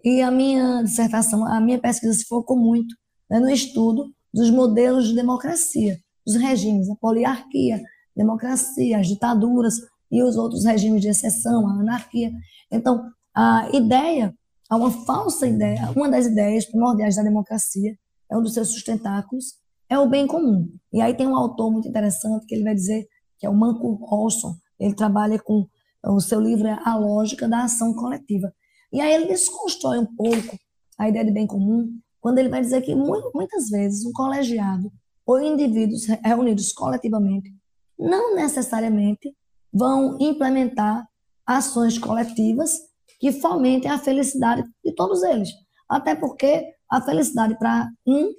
E 0.04 0.22
a 0.22 0.30
minha 0.30 0.84
dissertação, 0.84 1.46
a 1.46 1.60
minha 1.60 1.80
pesquisa 1.80 2.14
se 2.14 2.26
focou 2.26 2.58
muito 2.58 2.96
né, 3.30 3.40
no 3.40 3.50
estudo 3.50 4.14
dos 4.34 4.50
modelos 4.50 5.08
de 5.08 5.16
democracia, 5.16 5.98
dos 6.26 6.36
regimes, 6.36 6.90
a 6.90 6.96
poliarquia, 6.96 7.82
democracia, 8.16 9.00
as 9.00 9.08
ditaduras 9.08 9.76
e 10.14 10.22
os 10.22 10.38
outros 10.38 10.64
regimes 10.64 11.02
de 11.02 11.08
exceção, 11.08 11.68
a 11.68 11.72
anarquia. 11.72 12.32
Então, 12.72 13.04
a 13.36 13.68
ideia, 13.74 14.32
há 14.70 14.76
uma 14.76 14.92
falsa 14.92 15.48
ideia, 15.48 15.92
uma 15.96 16.08
das 16.08 16.28
ideias 16.28 16.66
primordiais 16.66 17.16
da 17.16 17.24
democracia, 17.24 17.98
é 18.32 18.38
um 18.38 18.44
dos 18.44 18.54
seus 18.54 18.70
sustentáculos, 18.72 19.56
é 19.90 19.98
o 19.98 20.08
bem 20.08 20.28
comum. 20.28 20.70
E 20.94 21.02
aí 21.02 21.16
tem 21.16 21.26
um 21.26 21.36
autor 21.36 21.72
muito 21.72 21.88
interessante 21.88 22.46
que 22.46 22.54
ele 22.54 22.64
vai 22.64 22.76
dizer, 22.76 23.08
que 23.40 23.48
é 23.48 23.50
o 23.50 23.56
Manco 23.56 23.98
Olson, 24.04 24.54
ele 24.80 24.94
trabalha 24.94 25.40
com, 25.40 25.66
o 26.06 26.20
seu 26.20 26.40
livro 26.40 26.68
é 26.68 26.80
A 26.86 26.96
Lógica 26.96 27.48
da 27.48 27.64
Ação 27.64 27.96
Coletiva. 27.96 28.54
E 28.92 29.02
aí 29.02 29.16
ele 29.16 29.26
desconstrói 29.26 29.98
um 29.98 30.16
pouco 30.16 30.56
a 31.00 31.10
ideia 31.10 31.26
de 31.26 31.32
bem 31.32 31.48
comum, 31.48 31.90
quando 32.22 32.38
ele 32.38 32.50
vai 32.50 32.62
dizer 32.62 32.84
que 32.84 32.94
muitas 32.94 33.70
vezes 33.70 34.06
um 34.06 34.12
colegiado 34.12 34.92
ou 35.26 35.42
indivíduos 35.42 36.06
reunidos 36.24 36.72
coletivamente 36.72 37.52
não 37.98 38.36
necessariamente 38.36 39.36
vão 39.74 40.18
implementar 40.20 41.08
ações 41.46 41.98
coletivas 41.98 42.80
que 43.20 43.32
fomentem 43.32 43.90
a 43.90 43.98
felicidade 43.98 44.64
de 44.84 44.94
todos 44.94 45.24
eles. 45.24 45.50
Até 45.90 46.16
porque 46.16 46.66
a 46.90 47.02
felicidade 47.02 47.58
para 47.58 47.90
um 48.06 48.32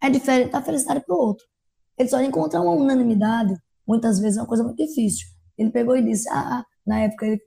é 0.00 0.10
diferente 0.10 0.52
da 0.52 0.62
felicidade 0.62 1.04
para 1.04 1.14
o 1.14 1.18
outro. 1.18 1.44
Ele 1.98 2.08
só 2.08 2.20
encontra 2.20 2.60
uma 2.60 2.72
unanimidade, 2.72 3.54
muitas 3.86 4.18
vezes 4.18 4.38
é 4.38 4.40
uma 4.40 4.48
coisa 4.48 4.64
muito 4.64 4.76
difícil. 4.76 5.26
Ele 5.56 5.70
pegou 5.70 5.96
e 5.96 6.02
disse, 6.02 6.28
ah, 6.30 6.64
na 6.86 7.00
época 7.00 7.26
ele 7.26 7.40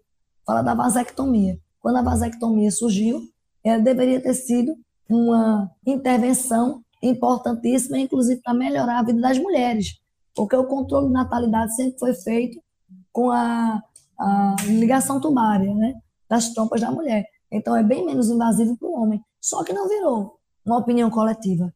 fala 0.46 0.62
da 0.62 0.74
vasectomia. 0.74 1.60
Quando 1.80 1.98
a 1.98 2.02
vasectomia 2.02 2.72
surgiu, 2.72 3.22
ela 3.64 3.82
deveria 3.82 4.22
ter 4.22 4.34
sido 4.34 4.76
uma 5.10 5.70
intervenção 5.86 6.84
importantíssima, 7.02 8.00
inclusive 8.00 8.42
para 8.42 8.54
melhorar 8.54 9.00
a 9.00 9.04
vida 9.04 9.22
das 9.22 9.38
mulheres, 9.38 10.00
porque 10.36 10.56
o 10.56 10.66
controle 10.66 11.08
de 11.08 11.14
natalidade 11.14 11.76
sempre 11.76 12.00
foi 12.00 12.14
feito 12.14 12.60
com 13.18 13.32
a, 13.32 13.82
a 14.20 14.56
ligação 14.68 15.20
tubária, 15.20 15.74
né, 15.74 15.96
das 16.30 16.54
trompas 16.54 16.82
da 16.82 16.92
mulher. 16.92 17.26
Então 17.52 17.76
é 17.76 17.82
bem 17.82 18.06
menos 18.06 18.30
invasivo 18.30 18.78
para 18.78 18.88
o 18.88 18.94
homem. 18.94 19.20
Só 19.42 19.64
que 19.64 19.74
não 19.74 19.88
virou 19.90 20.38
uma 20.64 20.78
opinião 20.78 21.10
coletiva. 21.10 21.74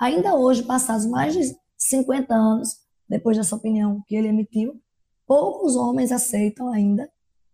Ainda 0.00 0.34
hoje, 0.34 0.64
passados 0.64 1.06
mais 1.06 1.32
de 1.32 1.54
50 1.78 2.34
anos 2.34 2.70
depois 3.08 3.36
dessa 3.36 3.54
opinião 3.54 4.02
que 4.04 4.16
ele 4.16 4.26
emitiu, 4.26 4.82
poucos 5.24 5.76
homens 5.76 6.10
aceitam 6.10 6.72
ainda, 6.72 7.08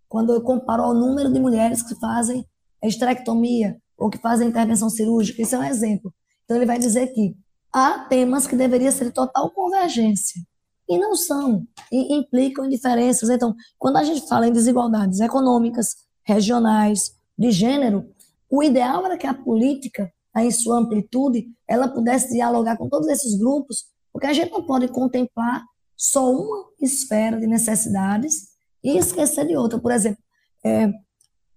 quando 0.08 0.32
eu 0.32 0.40
comparo 0.40 0.84
ao 0.84 0.94
número 0.94 1.30
de 1.30 1.38
mulheres 1.38 1.82
que 1.82 1.94
fazem 1.96 2.42
esterectomia 2.82 3.76
ou 3.98 4.08
que 4.08 4.16
fazem 4.16 4.48
intervenção 4.48 4.88
cirúrgica. 4.88 5.42
Isso 5.42 5.54
é 5.54 5.58
um 5.58 5.64
exemplo. 5.64 6.10
Então, 6.44 6.56
ele 6.56 6.64
vai 6.64 6.78
dizer 6.78 7.08
que 7.08 7.36
há 7.70 7.98
temas 8.08 8.46
que 8.46 8.56
deveriam 8.56 8.92
ser 8.92 9.12
total 9.12 9.50
convergência 9.50 10.40
e 10.88 10.98
não 10.98 11.14
são, 11.14 11.66
e 11.90 12.14
implicam 12.14 12.68
diferenças. 12.68 13.28
Então, 13.28 13.54
quando 13.78 13.96
a 13.96 14.04
gente 14.04 14.26
fala 14.28 14.46
em 14.46 14.52
desigualdades 14.52 15.20
econômicas, 15.20 15.96
regionais, 16.22 17.12
de 17.38 17.50
gênero, 17.50 18.08
o 18.50 18.62
ideal 18.62 19.04
era 19.04 19.18
que 19.18 19.26
a 19.26 19.34
política, 19.34 20.12
em 20.36 20.50
sua 20.50 20.78
amplitude, 20.78 21.46
ela 21.68 21.88
pudesse 21.88 22.32
dialogar 22.32 22.76
com 22.76 22.88
todos 22.88 23.08
esses 23.08 23.38
grupos, 23.38 23.86
porque 24.12 24.26
a 24.26 24.32
gente 24.32 24.50
não 24.50 24.64
pode 24.64 24.88
contemplar 24.88 25.64
só 25.96 26.30
uma 26.30 26.66
esfera 26.80 27.38
de 27.38 27.46
necessidades 27.46 28.48
e 28.82 28.96
esquecer 28.96 29.46
de 29.46 29.56
outra. 29.56 29.78
Por 29.78 29.90
exemplo, 29.90 30.22
é, 30.64 30.90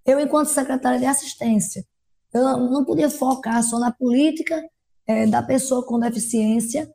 eu, 0.05 0.19
enquanto 0.19 0.47
secretária 0.47 0.99
de 0.99 1.05
assistência, 1.05 1.85
eu 2.33 2.41
não 2.43 2.85
podia 2.85 3.09
focar 3.09 3.63
só 3.63 3.79
na 3.79 3.91
política 3.91 4.61
é, 5.07 5.25
da 5.25 5.41
pessoa 5.41 5.85
com 5.85 5.99
deficiência, 5.99 6.89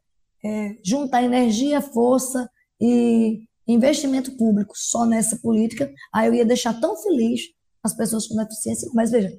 é, 0.44 0.76
juntar 0.84 1.22
energia, 1.22 1.80
força 1.80 2.48
e 2.80 3.44
investimento 3.66 4.36
público 4.36 4.74
só 4.76 5.06
nessa 5.06 5.38
política, 5.38 5.90
aí 6.12 6.28
eu 6.28 6.34
ia 6.34 6.44
deixar 6.44 6.78
tão 6.80 6.96
feliz 6.96 7.40
as 7.82 7.94
pessoas 7.96 8.26
com 8.26 8.36
deficiência. 8.36 8.90
Mas 8.94 9.10
veja, 9.10 9.30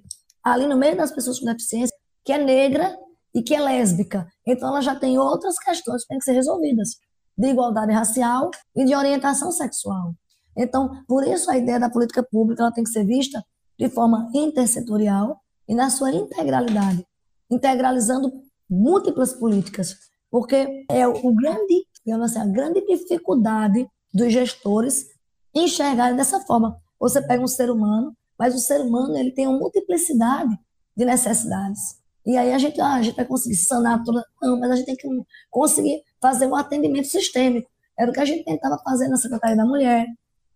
ali 0.44 0.68
no 0.68 0.78
meio 0.78 0.98
das 0.98 1.12
pessoas 1.12 1.40
com 1.40 1.46
deficiência, 1.46 1.96
que 2.24 2.32
é 2.32 2.38
negra 2.38 2.98
e 3.34 3.44
que 3.44 3.54
é 3.54 3.60
lésbica, 3.60 4.28
então 4.48 4.70
ela 4.70 4.82
já 4.82 4.96
tem 4.96 5.20
outras 5.20 5.58
questões 5.60 6.02
que 6.02 6.08
têm 6.08 6.18
que 6.18 6.26
ser 6.26 6.34
resolvidas, 6.34 6.90
de 7.38 7.48
igualdade 7.48 7.92
racial 7.92 8.50
e 8.76 8.86
de 8.86 8.96
orientação 8.96 9.52
sexual. 9.52 10.16
Então, 10.58 11.04
por 11.06 11.28
isso 11.28 11.52
a 11.52 11.58
ideia 11.58 11.80
da 11.80 11.90
política 11.90 12.24
pública 12.24 12.64
ela 12.64 12.72
tem 12.72 12.84
que 12.84 12.90
ser 12.90 13.06
vista 13.06 13.44
de 13.78 13.90
forma 13.90 14.30
intersetorial 14.34 15.38
e 15.68 15.76
na 15.76 15.90
sua 15.90 16.12
integralidade, 16.12 17.06
integralizando 17.52 18.32
múltiplas 18.70 19.34
políticas, 19.34 19.96
porque 20.36 20.86
é 20.90 21.08
o 21.08 21.34
grande, 21.34 21.88
digamos 22.06 22.30
assim, 22.30 22.40
a 22.40 22.46
grande 22.52 22.86
dificuldade 22.86 23.88
dos 24.14 24.34
gestores 24.34 25.08
enxergarem 25.56 26.18
dessa 26.18 26.42
forma. 26.42 26.78
Você 27.00 27.26
pega 27.26 27.42
um 27.42 27.48
ser 27.48 27.70
humano, 27.70 28.14
mas 28.38 28.54
o 28.54 28.60
ser 28.60 28.82
humano 28.82 29.18
ele 29.18 29.32
tem 29.32 29.48
uma 29.48 29.58
multiplicidade 29.58 30.54
de 30.94 31.06
necessidades. 31.06 32.02
E 32.26 32.36
aí 32.36 32.52
a 32.52 32.58
gente, 32.58 32.82
ah, 32.82 32.96
a 32.96 33.02
gente 33.02 33.16
vai 33.16 33.24
conseguir 33.24 33.56
sanar 33.56 34.04
toda. 34.04 34.26
Não, 34.42 34.60
mas 34.60 34.72
a 34.72 34.76
gente 34.76 34.88
tem 34.88 34.98
que 34.98 35.08
conseguir 35.50 36.02
fazer 36.22 36.48
um 36.48 36.56
atendimento 36.58 37.08
sistêmico. 37.08 37.70
Era 37.98 38.12
o 38.12 38.14
que 38.14 38.20
a 38.20 38.26
gente 38.26 38.44
tentava 38.44 38.78
fazer 38.84 39.08
na 39.08 39.16
Secretaria 39.16 39.56
da 39.56 39.66
Mulher, 39.66 40.06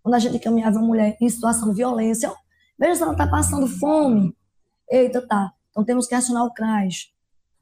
quando 0.03 0.15
a 0.15 0.19
gente 0.19 0.35
encaminhava 0.35 0.77
a 0.79 0.81
mulher 0.81 1.15
em 1.21 1.29
situação 1.29 1.69
de 1.69 1.75
violência. 1.75 2.29
Veja 2.77 2.95
se 2.95 3.01
ela 3.01 3.13
está 3.13 3.27
passando 3.27 3.65
fome. 3.65 4.35
Eita, 4.91 5.25
tá. 5.25 5.53
Então 5.69 5.85
temos 5.85 6.05
que 6.05 6.15
acionar 6.15 6.43
o 6.43 6.53
CRAS. 6.53 7.13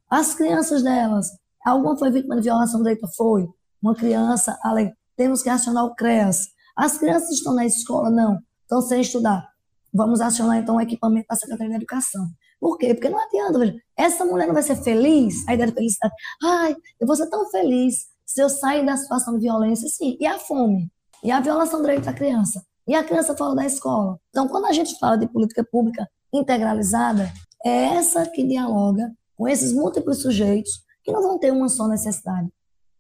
As 0.10 0.34
crianças 0.34 0.82
delas, 0.82 1.28
alguma 1.70 1.98
foi 1.98 2.12
vítima 2.12 2.36
de 2.36 2.44
violação 2.44 2.80
do 2.80 2.84
direito? 2.84 3.08
Foi. 3.16 3.48
Uma 3.82 3.96
criança, 3.96 4.58
além, 4.64 4.94
temos 5.16 5.42
que 5.42 5.50
acionar 5.50 5.86
o 5.86 5.96
CREAS. 5.96 6.48
As 6.76 6.98
crianças 6.98 7.32
estão 7.32 7.54
na 7.54 7.66
escola? 7.66 8.10
Não. 8.10 8.40
Estão 8.62 8.82
sem 8.82 9.02
estudar. 9.02 9.48
Vamos 9.94 10.22
acionar 10.22 10.58
então 10.58 10.76
o 10.76 10.82
equipamento 10.82 11.28
da 11.30 11.36
Secretaria 11.36 11.72
da 11.72 11.78
Educação. 11.78 12.28
Por 12.60 12.78
quê? 12.78 12.94
Porque 12.94 13.10
não 13.10 13.20
adianta, 13.20 13.60
veja, 13.60 13.76
essa 13.96 14.26
mulher 14.26 14.48
não 14.48 14.54
vai 14.54 14.64
ser 14.64 14.76
feliz, 14.78 15.48
a 15.48 15.54
ideia 15.54 15.70
de 15.70 15.76
felicidade. 15.76 16.14
Ai, 16.44 16.76
eu 17.00 17.08
vou 17.08 17.16
ser 17.16 17.28
tão 17.30 17.50
feliz 17.50 18.08
se 18.26 18.42
eu 18.42 18.50
sair 18.50 18.86
da 18.86 18.98
situação 18.98 19.36
de 19.36 19.42
violência, 19.42 19.88
sim. 19.88 20.18
E 20.20 20.26
a 20.26 20.38
fome? 20.38 20.92
E 21.24 21.32
a 21.32 21.40
violação 21.40 21.80
do 21.80 21.84
direito 21.84 22.06
da 22.06 22.14
criança? 22.14 22.62
E 22.88 22.96
a 22.96 23.04
criança 23.04 23.36
fala 23.36 23.56
da 23.56 23.66
escola? 23.66 24.20
Então, 24.30 24.48
quando 24.48 24.66
a 24.66 24.72
gente 24.72 24.98
fala 25.00 25.18
de 25.18 25.28
política 25.28 25.64
pública 25.64 26.08
integralizada, 26.34 27.32
é 27.66 27.96
essa 27.96 28.26
que 28.26 28.44
dialoga 28.44 29.12
com 29.36 29.48
esses 29.48 29.74
múltiplos 29.74 30.22
sujeitos 30.22 30.72
que 31.08 31.14
não 31.14 31.22
vão 31.22 31.40
ter 31.40 31.54
uma 31.54 31.70
só 31.70 31.88
necessidade. 31.88 32.50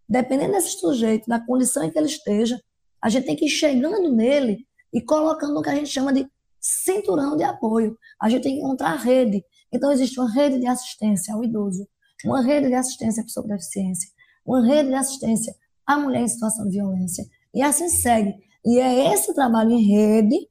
Dependendo 0.07 0.53
desse 0.53 0.79
sujeito, 0.79 1.27
da 1.27 1.45
condição 1.45 1.83
em 1.83 1.91
que 1.91 1.99
ele 1.99 2.07
esteja, 2.07 2.57
a 3.01 3.09
gente 3.09 3.25
tem 3.25 3.35
que 3.35 3.47
ir 3.47 3.49
chegando 3.49 4.09
nele 4.13 4.65
e 4.93 5.01
colocando 5.01 5.59
o 5.59 5.61
que 5.61 5.69
a 5.69 5.75
gente 5.75 5.89
chama 5.89 6.13
de 6.13 6.25
cinturão 6.57 7.35
de 7.35 7.43
apoio. 7.43 7.97
A 8.21 8.29
gente 8.29 8.43
tem 8.43 8.55
que 8.55 8.61
encontrar 8.61 8.95
rede. 8.95 9.43
Então, 9.73 9.91
existe 9.91 10.17
uma 10.21 10.31
rede 10.31 10.57
de 10.57 10.67
assistência 10.67 11.33
ao 11.33 11.43
idoso, 11.43 11.85
uma 12.23 12.41
rede 12.41 12.67
de 12.67 12.75
assistência 12.75 13.19
à 13.19 13.25
pessoa 13.25 13.43
com 13.43 13.49
deficiência, 13.49 14.09
uma 14.45 14.65
rede 14.65 14.87
de 14.87 14.95
assistência 14.95 15.53
à 15.85 15.99
mulher 15.99 16.21
em 16.21 16.29
situação 16.29 16.65
de 16.65 16.77
violência. 16.77 17.25
E 17.53 17.61
assim 17.61 17.89
segue. 17.89 18.33
E 18.65 18.79
é 18.79 19.13
esse 19.13 19.33
trabalho 19.33 19.71
em 19.71 19.83
rede 19.83 20.47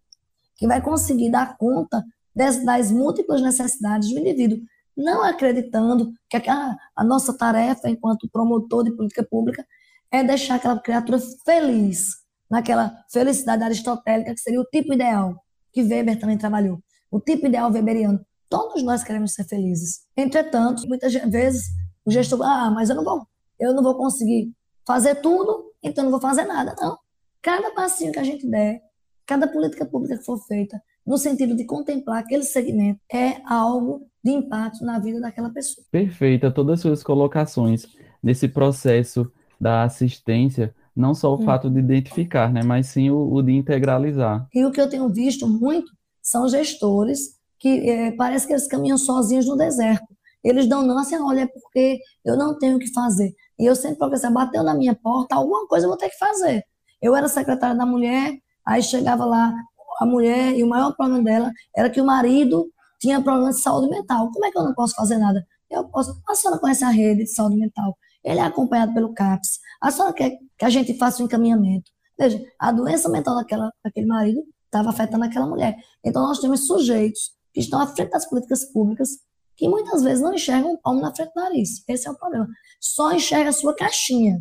que 0.56 0.66
vai 0.66 0.82
conseguir 0.82 1.30
dar 1.30 1.56
conta 1.56 2.04
das, 2.34 2.62
das 2.62 2.92
múltiplas 2.92 3.40
necessidades 3.40 4.10
do 4.10 4.18
indivíduo, 4.18 4.58
não 4.96 5.22
acreditando 5.22 6.12
que 6.28 6.36
a, 6.36 6.76
a 6.96 7.04
nossa 7.04 7.36
tarefa 7.36 7.88
enquanto 7.88 8.28
promotor 8.30 8.84
de 8.84 8.96
política 8.96 9.22
pública 9.24 9.64
é 10.10 10.24
deixar 10.24 10.56
aquela 10.56 10.80
criatura 10.80 11.18
feliz, 11.44 12.08
naquela 12.50 13.04
felicidade 13.12 13.62
aristotélica 13.62 14.32
que 14.32 14.40
seria 14.40 14.60
o 14.60 14.64
tipo 14.64 14.94
ideal 14.94 15.42
que 15.72 15.82
Weber 15.82 16.18
também 16.18 16.38
trabalhou. 16.38 16.78
O 17.10 17.20
tipo 17.20 17.46
ideal 17.46 17.70
weberiano. 17.70 18.24
Todos 18.48 18.82
nós 18.82 19.04
queremos 19.04 19.34
ser 19.34 19.44
felizes. 19.44 20.06
Entretanto, 20.16 20.88
muitas 20.88 21.12
vezes 21.12 21.66
o 22.04 22.10
gestor, 22.10 22.40
ah, 22.42 22.70
mas 22.70 22.88
eu 22.88 22.96
não 22.96 23.04
vou, 23.04 23.26
eu 23.58 23.74
não 23.74 23.82
vou 23.82 23.94
conseguir 23.96 24.52
fazer 24.86 25.16
tudo, 25.16 25.72
então 25.82 26.04
não 26.04 26.10
vou 26.10 26.20
fazer 26.20 26.44
nada. 26.44 26.74
Não. 26.80 26.96
Cada 27.42 27.72
passinho 27.72 28.12
que 28.12 28.18
a 28.18 28.24
gente 28.24 28.48
der, 28.48 28.80
cada 29.26 29.46
política 29.46 29.84
pública 29.84 30.16
que 30.16 30.24
for 30.24 30.38
feita, 30.46 30.80
no 31.04 31.18
sentido 31.18 31.54
de 31.54 31.64
contemplar 31.64 32.20
aquele 32.20 32.44
segmento, 32.44 33.00
é 33.12 33.40
algo 33.44 34.08
de 34.26 34.32
impacto 34.32 34.84
na 34.84 34.98
vida 34.98 35.20
daquela 35.20 35.50
pessoa. 35.50 35.86
Perfeita, 35.90 36.50
todas 36.50 36.74
as 36.74 36.80
suas 36.80 37.02
colocações 37.02 37.86
nesse 38.20 38.48
processo 38.48 39.30
da 39.60 39.84
assistência 39.84 40.74
não 40.94 41.14
só 41.14 41.32
o 41.32 41.38
hum. 41.40 41.44
fato 41.44 41.70
de 41.70 41.78
identificar, 41.78 42.52
né, 42.52 42.62
mas 42.64 42.88
sim 42.88 43.10
o, 43.10 43.32
o, 43.32 43.42
de 43.42 43.52
integralizar. 43.52 44.48
E 44.52 44.64
o 44.64 44.72
que 44.72 44.80
eu 44.80 44.88
tenho 44.88 45.08
visto 45.10 45.46
muito 45.46 45.92
são 46.22 46.48
gestores 46.48 47.36
que 47.58 47.88
é, 47.88 48.10
parece 48.12 48.46
que 48.46 48.52
eles 48.52 48.66
caminham 48.66 48.98
sozinhos 48.98 49.46
no 49.46 49.56
deserto. 49.56 50.06
Eles 50.42 50.66
dão 50.68 50.82
não 50.82 50.98
assim, 50.98 51.16
olha, 51.16 51.42
é 51.42 51.46
porque 51.46 51.98
eu 52.24 52.36
não 52.36 52.58
tenho 52.58 52.76
o 52.76 52.78
que 52.78 52.92
fazer. 52.92 53.32
E 53.58 53.64
eu 53.64 53.76
sempre 53.76 54.10
pensei, 54.10 54.30
bateu 54.30 54.62
na 54.62 54.74
minha 54.74 54.94
porta, 54.94 55.34
alguma 55.34 55.66
coisa 55.68 55.86
eu 55.86 55.90
vou 55.90 55.98
ter 55.98 56.08
que 56.10 56.18
fazer. 56.18 56.64
Eu 57.00 57.14
era 57.14 57.28
secretária 57.28 57.76
da 57.76 57.86
mulher, 57.86 58.38
aí 58.64 58.82
chegava 58.82 59.24
lá 59.24 59.54
a 60.00 60.06
mulher 60.06 60.56
e 60.56 60.64
o 60.64 60.68
maior 60.68 60.94
problema 60.96 61.22
dela 61.22 61.52
era 61.76 61.90
que 61.90 62.00
o 62.00 62.06
marido 62.06 62.70
tinha 62.98 63.22
problema 63.22 63.50
de 63.50 63.60
saúde 63.60 63.88
mental. 63.88 64.30
Como 64.32 64.44
é 64.44 64.50
que 64.50 64.58
eu 64.58 64.64
não 64.64 64.74
posso 64.74 64.94
fazer 64.94 65.18
nada? 65.18 65.46
Eu 65.70 65.84
posso. 65.88 66.20
A 66.28 66.34
senhora 66.34 66.60
conhece 66.60 66.84
a 66.84 66.88
rede 66.88 67.24
de 67.24 67.30
saúde 67.30 67.56
mental? 67.56 67.96
Ele 68.24 68.40
é 68.40 68.42
acompanhado 68.42 68.92
pelo 68.94 69.12
CAPS. 69.14 69.60
A 69.80 69.90
senhora 69.90 70.12
quer 70.12 70.38
que 70.58 70.64
a 70.64 70.70
gente 70.70 70.96
faça 70.98 71.22
um 71.22 71.26
encaminhamento. 71.26 71.90
Veja, 72.18 72.42
a 72.58 72.72
doença 72.72 73.08
mental 73.08 73.36
daquela, 73.36 73.70
daquele 73.84 74.06
marido 74.06 74.42
estava 74.64 74.90
afetando 74.90 75.24
aquela 75.24 75.46
mulher. 75.46 75.76
Então, 76.04 76.22
nós 76.22 76.38
temos 76.38 76.66
sujeitos 76.66 77.32
que 77.52 77.60
estão 77.60 77.80
à 77.80 77.86
frente 77.86 78.10
das 78.10 78.28
políticas 78.28 78.64
públicas 78.72 79.10
que 79.56 79.68
muitas 79.68 80.02
vezes 80.02 80.22
não 80.22 80.34
enxergam 80.34 80.72
um 80.72 80.76
palmo 80.76 81.00
na 81.00 81.14
frente 81.14 81.32
do 81.34 81.40
nariz. 81.40 81.82
Esse 81.88 82.06
é 82.06 82.10
o 82.10 82.16
problema. 82.16 82.46
Só 82.80 83.12
enxerga 83.12 83.50
a 83.50 83.52
sua 83.52 83.74
caixinha. 83.74 84.40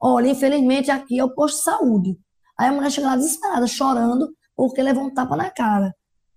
Olha, 0.00 0.28
infelizmente 0.28 0.90
aqui 0.90 1.18
é 1.18 1.24
o 1.24 1.34
posto 1.34 1.58
de 1.58 1.64
saúde. 1.64 2.18
Aí 2.58 2.68
a 2.68 2.72
mulher 2.72 2.90
chega 2.90 3.08
lá 3.08 3.16
desesperada, 3.16 3.66
chorando, 3.66 4.32
porque 4.54 4.82
levou 4.82 5.04
um 5.04 5.12
tapa 5.12 5.36
na 5.36 5.50
cara. 5.50 5.94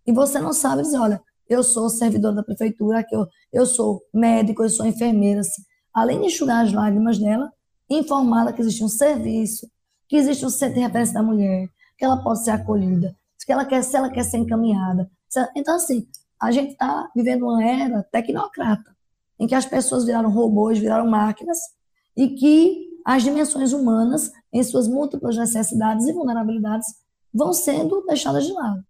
E 0.07 0.11
você 0.11 0.39
não 0.39 0.53
sabe 0.53 0.81
dizer, 0.81 0.97
olha, 0.97 1.21
eu 1.47 1.63
sou 1.63 1.89
servidor 1.89 2.33
da 2.33 2.43
prefeitura, 2.43 2.99
aqui 2.99 3.15
eu, 3.15 3.27
eu 3.53 3.65
sou 3.65 4.01
médico, 4.13 4.63
eu 4.63 4.69
sou 4.69 4.85
enfermeira. 4.85 5.41
Assim 5.41 5.63
além 5.95 6.19
de 6.19 6.27
enxugar 6.27 6.65
as 6.65 6.73
lágrimas 6.73 7.17
dela, 7.17 7.49
informá-la 7.89 8.51
que 8.51 8.61
existe 8.61 8.83
um 8.83 8.89
serviço, 8.89 9.65
que 10.09 10.17
existe 10.17 10.45
um 10.45 10.49
centro 10.49 10.75
de 10.75 10.81
referência 10.81 11.13
da 11.13 11.23
mulher, 11.23 11.69
que 11.97 12.03
ela 12.03 12.21
pode 12.21 12.43
ser 12.43 12.51
acolhida, 12.51 13.15
que 13.45 13.51
ela 13.51 13.63
quer, 13.63 13.81
se 13.81 13.95
ela 13.95 14.09
quer 14.09 14.23
ser 14.23 14.37
encaminhada. 14.37 15.09
Então, 15.55 15.75
assim, 15.75 16.05
a 16.41 16.51
gente 16.51 16.73
está 16.73 17.09
vivendo 17.15 17.43
uma 17.43 17.63
era 17.63 18.03
tecnocrata, 18.11 18.93
em 19.39 19.47
que 19.47 19.55
as 19.55 19.65
pessoas 19.65 20.03
viraram 20.03 20.29
robôs, 20.29 20.77
viraram 20.77 21.09
máquinas, 21.09 21.57
e 22.17 22.29
que 22.29 22.89
as 23.05 23.23
dimensões 23.23 23.71
humanas, 23.71 24.31
em 24.51 24.63
suas 24.63 24.87
múltiplas 24.87 25.37
necessidades 25.37 26.07
e 26.07 26.13
vulnerabilidades, 26.13 26.87
vão 27.33 27.53
sendo 27.53 28.03
deixadas 28.05 28.45
de 28.45 28.51
lado. 28.51 28.83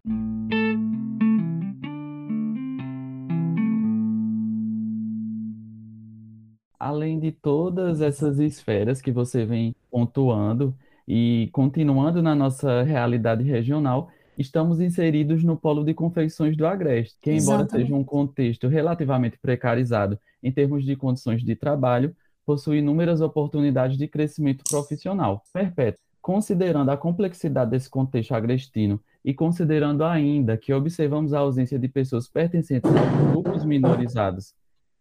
Além 6.80 7.20
de 7.20 7.32
todas 7.32 8.02
essas 8.02 8.40
esferas 8.40 9.02
que 9.02 9.12
você 9.12 9.46
vem 9.46 9.76
pontuando 9.90 10.76
e 11.08 11.50
continuando 11.52 12.22
na 12.22 12.34
nossa 12.36 12.84
realidade 12.84 13.44
regional, 13.44 14.10
estamos 14.38 14.80
inseridos 14.80 15.44
no 15.44 15.56
polo 15.56 15.84
de 15.84 15.94
confecções 15.94 16.58
do 16.58 16.66
Agreste, 16.66 17.18
que, 17.22 17.32
embora 17.32 17.62
Exatamente. 17.62 17.88
seja 17.88 17.96
um 17.96 18.04
contexto 18.04 18.68
relativamente 18.68 19.38
precarizado 19.38 20.20
em 20.42 20.52
termos 20.52 20.84
de 20.86 20.96
condições 20.96 21.44
de 21.44 21.56
trabalho, 21.56 22.16
possui 22.46 22.78
inúmeras 22.80 23.22
oportunidades 23.22 23.98
de 23.98 24.08
crescimento 24.08 24.64
profissional. 24.70 25.44
Perpétuo, 25.52 26.02
considerando 26.22 26.90
a 26.92 26.98
complexidade 26.98 27.72
desse 27.72 27.90
contexto 27.90 28.34
agrestino 28.34 29.00
e 29.24 29.34
considerando 29.34 30.04
ainda 30.04 30.58
que 30.58 30.74
observamos 30.74 31.34
a 31.34 31.40
ausência 31.40 31.80
de 31.80 31.88
pessoas 31.88 32.28
pertencentes 32.28 32.92
a 32.92 33.32
grupos 33.32 33.66
minorizados 33.66 34.54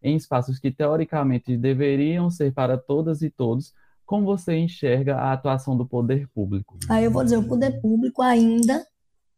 em 0.04 0.16
espaços 0.16 0.58
que 0.58 0.70
teoricamente 0.70 1.56
deveriam 1.56 2.30
ser 2.30 2.52
para 2.52 2.76
todas 2.76 3.22
e 3.22 3.30
todos, 3.30 3.72
como 4.04 4.26
você 4.26 4.54
enxerga 4.54 5.16
a 5.16 5.32
atuação 5.32 5.76
do 5.76 5.86
poder 5.86 6.28
público? 6.28 6.76
Aí 6.90 7.06
eu 7.06 7.10
vou 7.10 7.24
dizer, 7.24 7.38
o 7.38 7.48
poder 7.48 7.80
público 7.80 8.20
ainda 8.20 8.86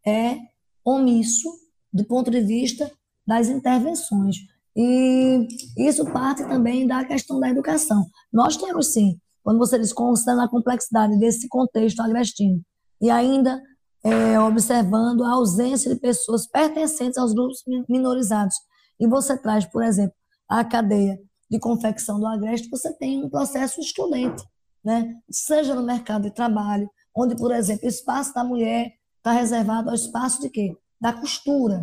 é 0.05 0.37
omisso 0.85 1.49
do 1.93 2.05
ponto 2.05 2.31
de 2.31 2.41
vista 2.41 2.91
das 3.25 3.49
intervenções. 3.49 4.37
E 4.77 5.47
isso 5.79 6.05
parte 6.13 6.45
também 6.47 6.87
da 6.87 7.05
questão 7.05 7.39
da 7.39 7.49
educação. 7.49 8.05
Nós 8.33 8.57
temos 8.57 8.93
sim, 8.93 9.19
quando 9.45 9.59
você 9.59 9.79
diz 9.79 9.93
considerando 9.93 10.43
a 10.43 10.51
complexidade 10.51 11.17
desse 11.19 11.49
contexto 11.49 12.01
agrestino, 12.01 12.61
e 13.01 13.09
ainda 13.09 13.63
é, 14.05 14.39
observando 14.41 15.23
a 15.23 15.33
ausência 15.33 15.95
de 15.95 16.01
pessoas 16.01 16.47
pertencentes 16.47 17.19
aos 17.19 17.33
grupos 17.33 17.63
minorizados. 17.89 18.57
E 18.99 19.07
você 19.07 19.37
traz, 19.37 19.65
por 19.65 19.83
exemplo, 19.83 20.15
a 20.49 20.65
cadeia 20.65 21.19
de 21.51 21.59
confecção 21.59 22.19
do 22.19 22.27
agreste, 22.27 22.69
você 22.69 22.93
tem 22.93 23.25
um 23.25 23.31
processo 23.31 23.81
excludente, 23.81 24.45
né? 24.85 25.15
seja 25.31 25.75
no 25.75 25.83
mercado 25.83 26.23
de 26.23 26.31
trabalho, 26.31 26.91
onde, 27.15 27.37
por 27.37 27.53
exemplo, 27.53 27.87
o 27.87 27.89
espaço 27.89 28.35
da 28.35 28.45
mulher 28.45 28.93
está 29.17 29.33
reservado 29.33 29.89
ao 29.89 29.95
espaço 29.95 30.41
de 30.41 30.49
quê? 30.51 30.77
Da 31.01 31.13
costura. 31.13 31.83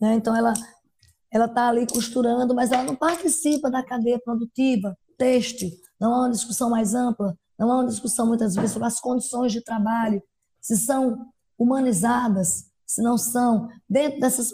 Né? 0.00 0.14
Então, 0.14 0.36
ela 0.36 0.52
ela 1.32 1.46
está 1.46 1.68
ali 1.68 1.86
costurando, 1.86 2.54
mas 2.54 2.70
ela 2.70 2.84
não 2.84 2.94
participa 2.94 3.70
da 3.70 3.82
cadeia 3.82 4.20
produtiva, 4.22 4.94
texto, 5.16 5.64
não 5.98 6.12
há 6.12 6.18
uma 6.18 6.30
discussão 6.30 6.68
mais 6.68 6.94
ampla, 6.94 7.34
não 7.58 7.72
há 7.72 7.76
uma 7.76 7.86
discussão 7.86 8.26
muitas 8.26 8.54
vezes 8.54 8.72
sobre 8.72 8.86
as 8.86 9.00
condições 9.00 9.50
de 9.50 9.62
trabalho, 9.62 10.22
se 10.60 10.76
são 10.76 11.26
humanizadas, 11.58 12.66
se 12.86 13.00
não 13.00 13.16
são. 13.16 13.68
Dentro 13.88 14.20
dessas, 14.20 14.50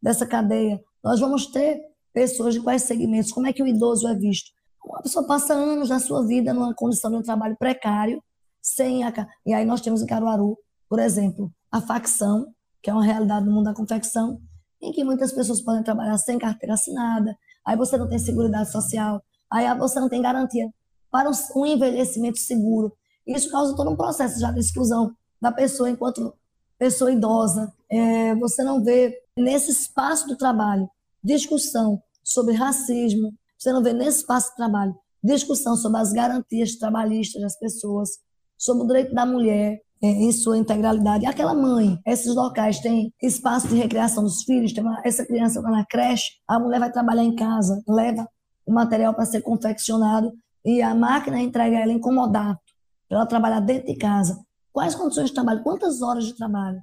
dessa 0.00 0.26
cadeia, 0.26 0.80
nós 1.02 1.20
vamos 1.20 1.46
ter 1.46 1.78
pessoas 2.14 2.54
de 2.54 2.62
quais 2.62 2.82
segmentos, 2.82 3.32
como 3.32 3.46
é 3.46 3.52
que 3.52 3.62
o 3.62 3.66
idoso 3.66 4.08
é 4.08 4.14
visto. 4.14 4.50
Uma 4.82 5.02
pessoa 5.02 5.26
passa 5.26 5.52
anos 5.52 5.90
da 5.90 5.98
sua 5.98 6.26
vida 6.26 6.54
numa 6.54 6.74
condição 6.74 7.10
de 7.10 7.16
um 7.18 7.22
trabalho 7.22 7.56
precário, 7.58 8.22
sem 8.62 9.04
a... 9.04 9.12
e 9.44 9.52
aí 9.52 9.66
nós 9.66 9.82
temos 9.82 10.00
em 10.00 10.06
Caruaru 10.06 10.56
por 10.88 11.00
exemplo, 11.00 11.50
a 11.72 11.80
facção, 11.80 12.46
que 12.80 12.88
é 12.88 12.92
uma 12.92 13.04
realidade 13.04 13.44
no 13.44 13.52
mundo 13.52 13.64
da 13.64 13.74
confecção, 13.74 14.40
em 14.80 14.92
que 14.92 15.02
muitas 15.02 15.32
pessoas 15.32 15.60
podem 15.60 15.82
trabalhar 15.82 16.16
sem 16.18 16.38
carteira 16.38 16.74
assinada, 16.74 17.36
aí 17.66 17.76
você 17.76 17.96
não 17.96 18.08
tem 18.08 18.16
segurança 18.16 18.70
social, 18.70 19.20
aí 19.50 19.66
você 19.76 19.98
não 19.98 20.08
tem 20.08 20.22
garantia 20.22 20.70
para 21.10 21.28
um 21.56 21.66
envelhecimento 21.66 22.38
seguro. 22.38 22.96
Isso 23.26 23.50
causa 23.50 23.74
todo 23.74 23.90
um 23.90 23.96
processo 23.96 24.38
já 24.38 24.52
de 24.52 24.60
exclusão 24.60 25.16
da 25.40 25.50
pessoa 25.50 25.90
enquanto 25.90 26.32
pessoa 26.78 27.10
idosa. 27.10 27.72
É, 27.90 28.36
você 28.36 28.62
não 28.62 28.84
vê 28.84 29.20
nesse 29.36 29.72
espaço 29.72 30.28
do 30.28 30.36
trabalho 30.36 30.88
discussão 31.24 32.00
sobre 32.24 32.54
racismo, 32.54 33.32
você 33.58 33.72
não 33.72 33.82
vê 33.82 33.92
nesse 33.92 34.18
espaço 34.18 34.50
de 34.50 34.56
trabalho 34.56 34.94
discussão 35.24 35.74
sobre 35.74 35.98
as 36.00 36.12
garantias 36.12 36.76
trabalhistas 36.76 37.40
das 37.40 37.58
pessoas, 37.58 38.10
sobre 38.58 38.84
o 38.84 38.86
direito 38.86 39.14
da 39.14 39.24
mulher 39.24 39.80
é, 40.02 40.06
em 40.06 40.30
sua 40.30 40.58
integralidade. 40.58 41.24
Aquela 41.24 41.54
mãe, 41.54 41.98
esses 42.06 42.34
locais 42.34 42.78
têm 42.80 43.12
espaço 43.22 43.68
de 43.68 43.76
recreação 43.76 44.22
dos 44.22 44.42
filhos, 44.42 44.74
tem 44.74 44.84
uma, 44.84 45.00
essa 45.02 45.24
criança 45.24 45.60
está 45.60 45.70
na 45.70 45.84
creche, 45.86 46.32
a 46.46 46.60
mulher 46.60 46.78
vai 46.78 46.92
trabalhar 46.92 47.24
em 47.24 47.34
casa, 47.34 47.82
leva 47.88 48.28
o 48.66 48.72
material 48.72 49.14
para 49.14 49.24
ser 49.24 49.40
confeccionado 49.40 50.30
e 50.62 50.82
a 50.82 50.94
máquina 50.94 51.40
entrega 51.40 51.78
ela 51.78 51.92
em 51.92 52.00
comodato, 52.00 52.60
para 53.08 53.18
ela 53.18 53.26
trabalhar 53.26 53.60
dentro 53.60 53.86
de 53.86 53.96
casa. 53.96 54.38
Quais 54.72 54.94
condições 54.94 55.28
de 55.28 55.34
trabalho? 55.34 55.62
Quantas 55.62 56.02
horas 56.02 56.24
de 56.24 56.34
trabalho? 56.34 56.82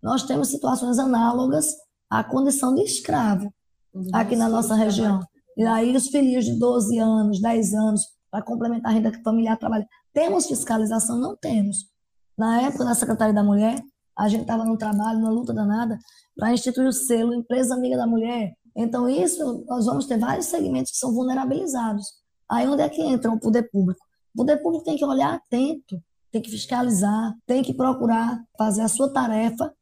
Nós 0.00 0.22
temos 0.22 0.48
situações 0.48 0.98
análogas 0.98 1.74
à 2.08 2.22
condição 2.22 2.74
de 2.74 2.82
escravo 2.82 3.52
aqui 4.12 4.36
na 4.36 4.48
nossa 4.48 4.74
região. 4.74 5.20
E 5.56 5.64
aí 5.64 5.94
os 5.96 6.08
filhos 6.08 6.44
de 6.44 6.58
12 6.58 6.98
anos, 6.98 7.40
10 7.40 7.74
anos, 7.74 8.02
para 8.30 8.42
complementar 8.42 8.92
a 8.92 8.94
renda 8.94 9.12
familiar 9.22 9.58
trabalho. 9.58 9.86
Temos 10.12 10.46
fiscalização? 10.46 11.18
Não 11.18 11.36
temos. 11.36 11.90
Na 12.38 12.62
época 12.62 12.84
da 12.84 12.94
Secretaria 12.94 13.34
da 13.34 13.42
Mulher, 13.42 13.82
a 14.16 14.28
gente 14.28 14.42
estava 14.42 14.64
no 14.64 14.76
trabalho, 14.76 15.18
numa 15.18 15.30
luta 15.30 15.52
danada, 15.52 15.98
para 16.36 16.52
instituir 16.52 16.88
o 16.88 16.92
selo 16.92 17.34
Empresa 17.34 17.74
Amiga 17.74 17.96
da 17.96 18.06
Mulher. 18.06 18.52
Então, 18.76 19.08
isso, 19.08 19.64
nós 19.68 19.86
vamos 19.86 20.06
ter 20.06 20.18
vários 20.18 20.46
segmentos 20.46 20.92
que 20.92 20.98
são 20.98 21.12
vulnerabilizados. 21.12 22.06
Aí, 22.48 22.66
onde 22.66 22.82
é 22.82 22.88
que 22.88 23.02
entra 23.02 23.30
o 23.30 23.38
poder 23.38 23.68
público? 23.70 24.00
O 24.34 24.38
poder 24.38 24.58
público 24.58 24.84
tem 24.84 24.96
que 24.96 25.04
olhar 25.04 25.34
atento, 25.34 26.00
tem 26.30 26.40
que 26.40 26.50
fiscalizar, 26.50 27.34
tem 27.46 27.62
que 27.62 27.74
procurar 27.74 28.40
fazer 28.56 28.82
a 28.82 28.88
sua 28.88 29.12
tarefa 29.12 29.72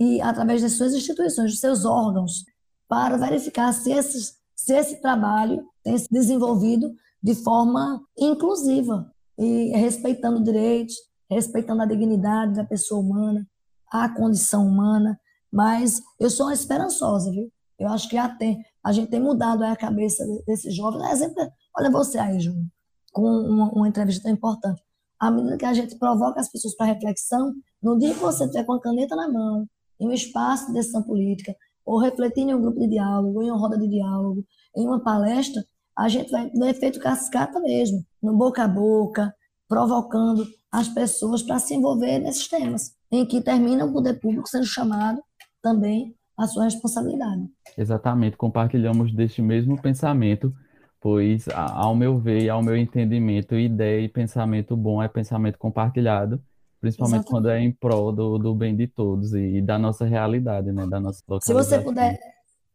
e 0.00 0.20
através 0.20 0.62
das 0.62 0.72
suas 0.72 0.94
instituições, 0.94 1.50
dos 1.50 1.60
seus 1.60 1.84
órgãos, 1.84 2.44
para 2.88 3.16
verificar 3.16 3.72
se, 3.72 3.92
esses, 3.92 4.34
se 4.56 4.74
esse 4.74 5.00
trabalho 5.00 5.64
tem 5.84 5.96
se 5.96 6.08
desenvolvido 6.10 6.92
de 7.22 7.34
forma 7.34 8.00
inclusiva 8.16 9.12
e 9.38 9.70
respeitando 9.76 10.42
direitos, 10.42 10.94
respeitando 11.30 11.82
a 11.82 11.86
dignidade 11.86 12.54
da 12.54 12.64
pessoa 12.64 13.00
humana, 13.00 13.46
a 13.90 14.08
condição 14.08 14.66
humana. 14.66 15.20
Mas 15.52 16.00
eu 16.18 16.30
sou 16.30 16.50
esperançosa, 16.50 17.30
viu? 17.30 17.50
Eu 17.78 17.88
acho 17.88 18.08
que 18.08 18.16
tem, 18.38 18.62
a 18.82 18.92
gente 18.92 19.08
tem 19.08 19.20
mudado 19.20 19.62
a 19.62 19.76
cabeça 19.76 20.24
desses 20.46 20.74
jovens. 20.74 21.10
Exemplo, 21.12 21.48
olha 21.76 21.90
você 21.90 22.18
aí, 22.18 22.40
Júnior, 22.40 22.66
com 23.12 23.22
uma, 23.22 23.70
uma 23.70 23.88
entrevista 23.88 24.24
tão 24.24 24.32
importante. 24.32 24.82
À 25.18 25.30
medida 25.30 25.56
que 25.56 25.64
a 25.64 25.74
gente 25.74 25.96
provoca 25.96 26.40
as 26.40 26.50
pessoas 26.50 26.76
para 26.76 26.86
reflexão, 26.86 27.54
no 27.82 27.98
dia 27.98 28.14
que 28.14 28.20
você 28.20 28.44
estiver 28.44 28.64
com 28.64 28.72
a 28.72 28.80
caneta 28.80 29.14
na 29.14 29.30
mão, 29.30 29.66
em 30.00 30.08
um 30.08 30.12
espaço 30.12 30.66
de 30.68 30.74
decisão 30.74 31.02
política, 31.02 31.54
ou 31.88 31.98
refletindo 31.98 32.50
em 32.50 32.54
um 32.54 32.60
grupo 32.60 32.78
de 32.78 32.86
diálogo, 32.86 33.42
em 33.42 33.50
uma 33.50 33.58
roda 33.58 33.78
de 33.78 33.88
diálogo, 33.88 34.44
em 34.76 34.86
uma 34.86 35.02
palestra, 35.02 35.64
a 35.96 36.06
gente 36.06 36.30
vai 36.30 36.50
no 36.54 36.66
efeito 36.66 37.00
cascata 37.00 37.58
mesmo, 37.60 38.04
no 38.22 38.36
boca 38.36 38.64
a 38.64 38.68
boca, 38.68 39.34
provocando 39.66 40.44
as 40.70 40.86
pessoas 40.86 41.42
para 41.42 41.58
se 41.58 41.74
envolver 41.74 42.18
nesses 42.18 42.46
temas, 42.46 42.92
em 43.10 43.24
que 43.24 43.40
termina 43.40 43.86
o 43.86 43.92
poder 43.92 44.20
público 44.20 44.46
sendo 44.46 44.66
chamado 44.66 45.18
também 45.62 46.14
à 46.36 46.46
sua 46.46 46.64
responsabilidade. 46.64 47.48
Exatamente, 47.76 48.36
compartilhamos 48.36 49.10
deste 49.14 49.40
mesmo 49.40 49.80
pensamento, 49.80 50.52
pois, 51.00 51.46
ao 51.54 51.96
meu 51.96 52.18
ver 52.18 52.42
e 52.42 52.50
ao 52.50 52.62
meu 52.62 52.76
entendimento, 52.76 53.54
ideia 53.54 54.04
e 54.04 54.08
pensamento 54.10 54.76
bom 54.76 55.02
é 55.02 55.08
pensamento 55.08 55.58
compartilhado, 55.58 56.38
Principalmente 56.80 57.20
Exatamente. 57.20 57.30
quando 57.30 57.50
é 57.50 57.60
em 57.60 57.72
prol 57.72 58.12
do, 58.12 58.38
do 58.38 58.54
bem 58.54 58.76
de 58.76 58.86
todos 58.86 59.34
e, 59.34 59.60
da 59.60 59.78
nossa 59.78 60.04
realidade, 60.04 60.70
né? 60.72 60.86
Da 60.86 61.00
nossa 61.00 61.22
Se 61.42 61.52
você 61.52 61.80
puder, 61.80 62.18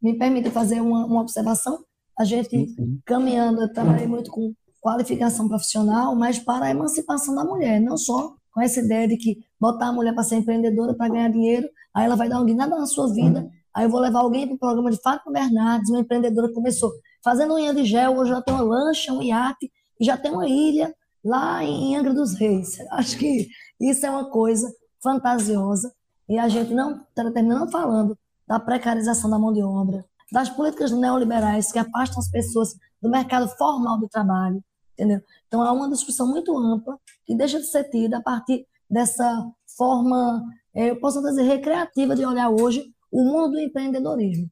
me 0.01 0.17
permite 0.17 0.49
fazer 0.49 0.81
uma, 0.81 1.05
uma 1.05 1.21
observação. 1.21 1.79
A 2.19 2.25
gente, 2.25 2.49
sim, 2.49 2.67
sim. 2.67 2.99
caminhando, 3.05 3.61
eu 3.61 3.73
trabalhei 3.73 4.05
muito 4.05 4.29
com 4.29 4.53
qualificação 4.81 5.47
profissional, 5.47 6.15
mas 6.15 6.37
para 6.37 6.65
a 6.65 6.69
emancipação 6.69 7.33
da 7.33 7.45
mulher, 7.45 7.79
não 7.79 7.97
só 7.97 8.35
com 8.51 8.61
essa 8.61 8.81
ideia 8.81 9.07
de 9.07 9.17
que 9.17 9.37
botar 9.59 9.87
a 9.87 9.93
mulher 9.93 10.13
para 10.13 10.23
ser 10.23 10.35
empreendedora, 10.35 10.93
para 10.93 11.09
ganhar 11.09 11.31
dinheiro, 11.31 11.67
aí 11.95 12.05
ela 12.05 12.15
vai 12.15 12.27
dar 12.27 12.37
uma 12.37 12.45
guinada 12.45 12.77
na 12.77 12.85
sua 12.85 13.11
vida, 13.11 13.49
aí 13.73 13.85
eu 13.85 13.89
vou 13.89 13.99
levar 13.99 14.19
alguém 14.19 14.45
para 14.45 14.55
o 14.55 14.59
programa 14.59 14.91
de 14.91 15.01
Fátima 15.01 15.31
Bernardes, 15.31 15.89
uma 15.89 16.01
empreendedora 16.01 16.49
que 16.49 16.53
começou 16.53 16.91
fazendo 17.23 17.55
unha 17.55 17.73
de 17.73 17.85
gel, 17.85 18.17
hoje 18.17 18.31
ela 18.31 18.41
tem 18.41 18.53
uma 18.53 18.63
lancha, 18.63 19.13
um 19.13 19.23
iate, 19.23 19.71
e 19.99 20.05
já 20.05 20.17
tem 20.17 20.31
uma 20.31 20.47
ilha 20.47 20.93
lá 21.23 21.63
em 21.63 21.95
Angra 21.95 22.13
dos 22.13 22.33
Reis. 22.33 22.77
Acho 22.91 23.17
que 23.17 23.47
isso 23.79 24.05
é 24.05 24.09
uma 24.09 24.29
coisa 24.29 24.71
fantasiosa 25.01 25.93
e 26.27 26.37
a 26.37 26.47
gente 26.47 26.73
não 26.73 27.01
está 27.01 27.29
terminando 27.31 27.71
falando 27.71 28.17
da 28.47 28.59
precarização 28.59 29.29
da 29.29 29.39
mão 29.39 29.53
de 29.53 29.61
obra, 29.61 30.05
das 30.31 30.49
políticas 30.49 30.91
neoliberais 30.91 31.71
que 31.71 31.79
afastam 31.79 32.19
as 32.19 32.29
pessoas 32.29 32.75
do 33.01 33.09
mercado 33.09 33.47
formal 33.49 33.99
do 33.99 34.07
trabalho, 34.07 34.63
entendeu? 34.93 35.21
Então 35.47 35.61
há 35.61 35.71
uma 35.71 35.89
discussão 35.89 36.27
muito 36.27 36.57
ampla 36.57 36.97
que 37.25 37.35
deixa 37.35 37.59
de 37.59 37.67
ser 37.67 37.85
tida 37.89 38.17
a 38.17 38.21
partir 38.21 38.65
dessa 38.89 39.51
forma, 39.77 40.43
eh, 40.73 40.91
eu 40.91 40.99
posso 40.99 41.21
dizer, 41.21 41.43
recreativa 41.43 42.15
de 42.15 42.25
olhar 42.25 42.49
hoje 42.49 42.83
o 43.11 43.23
mundo 43.23 43.51
do 43.51 43.59
empreendedorismo. 43.59 44.49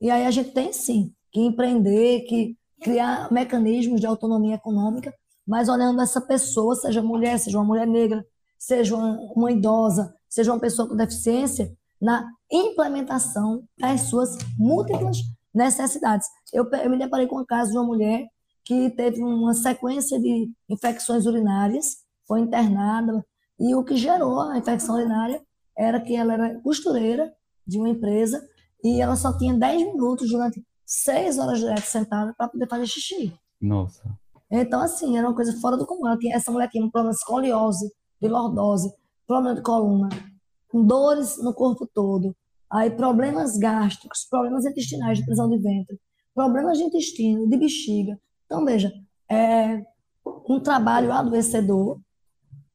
E 0.00 0.10
aí 0.10 0.24
a 0.24 0.30
gente 0.30 0.52
tem 0.52 0.72
sim 0.72 1.12
que 1.30 1.40
empreender, 1.40 2.22
que 2.22 2.56
criar 2.80 3.30
mecanismos 3.30 4.00
de 4.00 4.06
autonomia 4.06 4.54
econômica, 4.54 5.14
mas 5.50 5.68
olhando 5.68 6.00
essa 6.00 6.20
pessoa, 6.20 6.76
seja 6.76 7.02
mulher, 7.02 7.36
seja 7.36 7.58
uma 7.58 7.64
mulher 7.64 7.84
negra, 7.84 8.24
seja 8.56 8.94
uma, 8.94 9.50
idosa, 9.50 10.14
seja 10.28 10.52
uma 10.52 10.60
pessoa 10.60 10.88
com 10.88 10.94
deficiência, 10.94 11.76
na 12.00 12.24
implementação 12.48 13.64
das 13.76 14.02
suas 14.02 14.38
múltiplas 14.56 15.16
necessidades. 15.52 16.28
Eu, 16.52 16.70
eu 16.70 16.88
me 16.88 16.96
deparei 16.96 17.26
com 17.26 17.40
o 17.40 17.44
caso 17.44 17.72
de 17.72 17.78
uma 17.78 17.84
mulher 17.84 18.28
que 18.64 18.90
teve 18.90 19.20
uma 19.24 19.52
sequência 19.52 20.20
de 20.20 20.52
infecções 20.68 21.26
urinárias, 21.26 21.96
foi 22.28 22.42
internada, 22.42 23.26
e 23.58 23.74
o 23.74 23.82
que 23.82 23.96
gerou 23.96 24.40
a 24.42 24.56
infecção 24.56 24.94
urinária 24.94 25.42
era 25.76 26.00
que 26.00 26.14
ela 26.14 26.32
era 26.32 26.60
costureira 26.60 27.34
de 27.66 27.76
uma 27.76 27.88
empresa 27.88 28.40
e 28.84 29.00
ela 29.00 29.16
só 29.16 29.36
tinha 29.36 29.52
10 29.52 29.94
minutos 29.94 30.30
durante 30.30 30.64
6 30.86 31.38
horas 31.38 31.58
direto 31.58 31.86
sentada 31.86 32.32
para 32.38 32.46
poder 32.46 32.68
fazer 32.68 32.86
xixi. 32.86 33.36
Nossa. 33.60 34.16
Então, 34.50 34.80
assim, 34.80 35.16
era 35.16 35.28
uma 35.28 35.34
coisa 35.34 35.58
fora 35.60 35.76
do 35.76 35.86
comum. 35.86 36.02
Essa 36.32 36.50
mulher 36.50 36.68
tinha 36.68 36.84
um 36.84 36.90
problema 36.90 37.12
de 37.12 37.18
escoliose, 37.18 37.92
de 38.20 38.28
lordose, 38.28 38.92
problema 39.26 39.54
de 39.54 39.62
coluna, 39.62 40.08
dores 40.74 41.40
no 41.42 41.54
corpo 41.54 41.86
todo, 41.86 42.34
aí 42.70 42.90
problemas 42.90 43.56
gástricos, 43.56 44.26
problemas 44.28 44.66
intestinais 44.66 45.18
de 45.18 45.24
prisão 45.24 45.48
de 45.48 45.58
ventre, 45.58 46.00
problemas 46.34 46.78
de 46.78 46.84
intestino, 46.84 47.48
de 47.48 47.56
bexiga. 47.56 48.18
Então, 48.46 48.64
veja, 48.64 48.92
é 49.30 49.82
um 50.48 50.60
trabalho 50.60 51.12
adoecedor. 51.12 52.00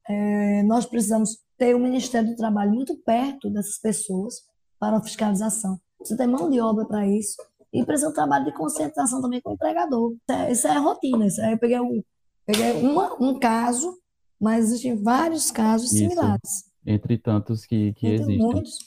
É, 0.08 0.64
nós 0.64 0.86
precisamos 0.86 1.38
ter 1.58 1.76
o 1.76 1.80
Ministério 1.80 2.30
do 2.30 2.36
Trabalho 2.36 2.72
muito 2.72 2.98
perto 3.04 3.50
dessas 3.50 3.80
pessoas 3.80 4.36
para 4.80 4.98
a 4.98 5.04
fiscalização. 5.04 5.78
Você 6.00 6.16
tem 6.16 6.28
mão 6.28 6.50
de 6.50 6.60
obra 6.62 6.86
para 6.86 7.08
isso 7.08 7.36
e 7.82 7.86
precisa 7.86 8.10
um 8.10 8.14
trabalho 8.14 8.46
de 8.46 8.54
conscientização 8.54 9.22
também 9.22 9.42
com 9.42 9.52
o 9.52 9.54
empregador. 9.54 10.14
Isso 10.14 10.32
é, 10.32 10.52
isso 10.52 10.68
é 10.68 10.78
rotina. 10.78 11.28
Isso 11.28 11.42
é, 11.42 11.54
eu 11.54 11.58
peguei, 11.58 11.80
um, 11.80 12.02
peguei 12.46 12.72
uma, 12.82 13.14
um 13.22 13.38
caso 13.40 13.98
mas 14.40 14.66
existem 14.66 15.02
vários 15.02 15.50
casos 15.50 15.92
Isso, 15.92 15.98
similares. 15.98 16.72
Entre 16.86 17.18
tantos 17.18 17.66
que, 17.66 17.94
que 17.94 18.08
entre 18.08 18.22
existem. 18.22 18.38
Muitos, 18.38 18.78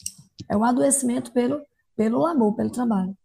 é 0.49 0.57
o 0.57 0.65
adoecimento 0.65 1.33
pelo, 1.33 1.61
pelo 1.97 2.19
labor, 2.19 2.55
pelo 2.55 2.71
trabalho. 2.71 3.17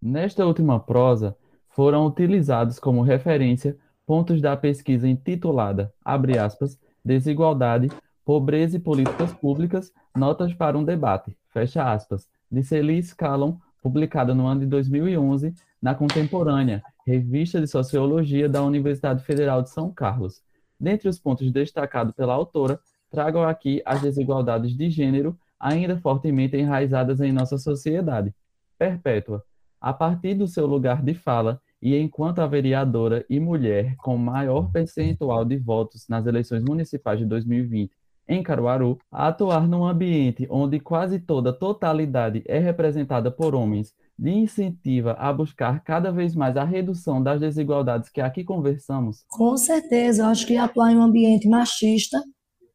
Nesta 0.00 0.44
última 0.44 0.78
prosa, 0.78 1.36
foram 1.68 2.06
utilizados 2.06 2.78
como 2.78 3.02
referência 3.02 3.76
pontos 4.06 4.40
da 4.40 4.56
pesquisa 4.56 5.08
intitulada, 5.08 5.92
abre 6.04 6.38
aspas, 6.38 6.78
Desigualdade, 7.02 7.88
Pobreza 8.30 8.76
e 8.76 8.78
Políticas 8.80 9.32
Públicas, 9.32 9.92
Notas 10.16 10.54
para 10.54 10.78
um 10.78 10.84
Debate, 10.84 11.36
fecha 11.48 11.92
aspas, 11.92 12.28
de 12.48 12.62
Celis 12.62 13.12
Callon, 13.12 13.56
publicada 13.82 14.32
no 14.32 14.46
ano 14.46 14.60
de 14.60 14.66
2011 14.66 15.52
na 15.82 15.96
Contemporânea, 15.96 16.80
revista 17.04 17.60
de 17.60 17.66
sociologia 17.66 18.48
da 18.48 18.62
Universidade 18.62 19.24
Federal 19.24 19.62
de 19.62 19.70
São 19.70 19.90
Carlos. 19.92 20.40
Dentre 20.78 21.08
os 21.08 21.18
pontos 21.18 21.50
destacados 21.50 22.14
pela 22.14 22.32
autora, 22.32 22.78
trago 23.10 23.40
aqui 23.40 23.82
as 23.84 24.00
desigualdades 24.00 24.76
de 24.76 24.88
gênero 24.90 25.36
ainda 25.58 25.98
fortemente 25.98 26.56
enraizadas 26.56 27.20
em 27.20 27.32
nossa 27.32 27.58
sociedade. 27.58 28.32
Perpétua, 28.78 29.44
a 29.80 29.92
partir 29.92 30.34
do 30.34 30.46
seu 30.46 30.68
lugar 30.68 31.02
de 31.02 31.14
fala 31.14 31.60
e 31.82 31.96
enquanto 31.96 32.38
a 32.38 32.46
vereadora 32.46 33.26
e 33.28 33.40
mulher 33.40 33.96
com 33.96 34.16
maior 34.16 34.70
percentual 34.70 35.44
de 35.44 35.56
votos 35.56 36.06
nas 36.08 36.26
eleições 36.26 36.62
municipais 36.62 37.18
de 37.18 37.26
2020 37.26 37.90
em 38.30 38.44
Caruaru, 38.44 38.96
atuar 39.10 39.66
num 39.66 39.84
ambiente 39.84 40.46
onde 40.48 40.78
quase 40.78 41.18
toda 41.18 41.50
a 41.50 41.52
totalidade 41.52 42.44
é 42.46 42.60
representada 42.60 43.28
por 43.28 43.56
homens 43.56 43.92
lhe 44.16 44.30
incentiva 44.30 45.12
a 45.18 45.32
buscar 45.32 45.82
cada 45.82 46.12
vez 46.12 46.34
mais 46.34 46.56
a 46.56 46.62
redução 46.62 47.20
das 47.20 47.40
desigualdades 47.40 48.08
que 48.08 48.20
aqui 48.20 48.44
conversamos? 48.44 49.24
Com 49.28 49.56
certeza, 49.56 50.22
eu 50.22 50.26
acho 50.26 50.46
que 50.46 50.56
atuar 50.56 50.92
em 50.92 50.96
um 50.96 51.02
ambiente 51.02 51.48
machista, 51.48 52.22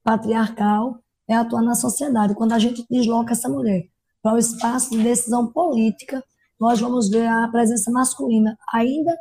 patriarcal, 0.04 1.00
é 1.28 1.36
atuar 1.36 1.62
na 1.62 1.76
sociedade. 1.76 2.36
Quando 2.36 2.52
a 2.52 2.60
gente 2.60 2.86
desloca 2.90 3.32
essa 3.32 3.48
mulher 3.48 3.84
para 4.22 4.36
o 4.36 4.38
espaço 4.38 4.90
de 4.90 5.02
decisão 5.02 5.52
política, 5.52 6.22
nós 6.60 6.80
vamos 6.82 7.10
ver 7.10 7.28
a 7.28 7.48
presença 7.48 7.90
masculina 7.92 8.58
ainda 8.74 9.16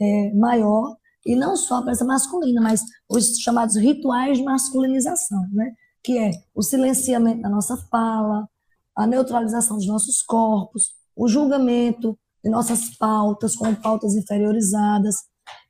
é, 0.00 0.32
maior, 0.34 0.96
e 1.26 1.34
não 1.34 1.56
só 1.56 1.76
a 1.76 1.82
presença 1.82 2.04
masculina, 2.04 2.60
mas 2.60 2.82
os 3.08 3.38
chamados 3.40 3.74
rituais 3.76 4.38
de 4.38 4.44
masculinização, 4.44 5.44
né? 5.52 5.74
que 6.02 6.16
é 6.16 6.30
o 6.54 6.62
silenciamento 6.62 7.42
da 7.42 7.48
nossa 7.48 7.76
fala, 7.90 8.48
a 8.94 9.06
neutralização 9.08 9.76
dos 9.76 9.88
nossos 9.88 10.22
corpos, 10.22 10.94
o 11.16 11.26
julgamento 11.26 12.16
de 12.44 12.48
nossas 12.48 12.96
pautas 12.96 13.56
como 13.56 13.74
pautas 13.74 14.14
inferiorizadas, 14.14 15.16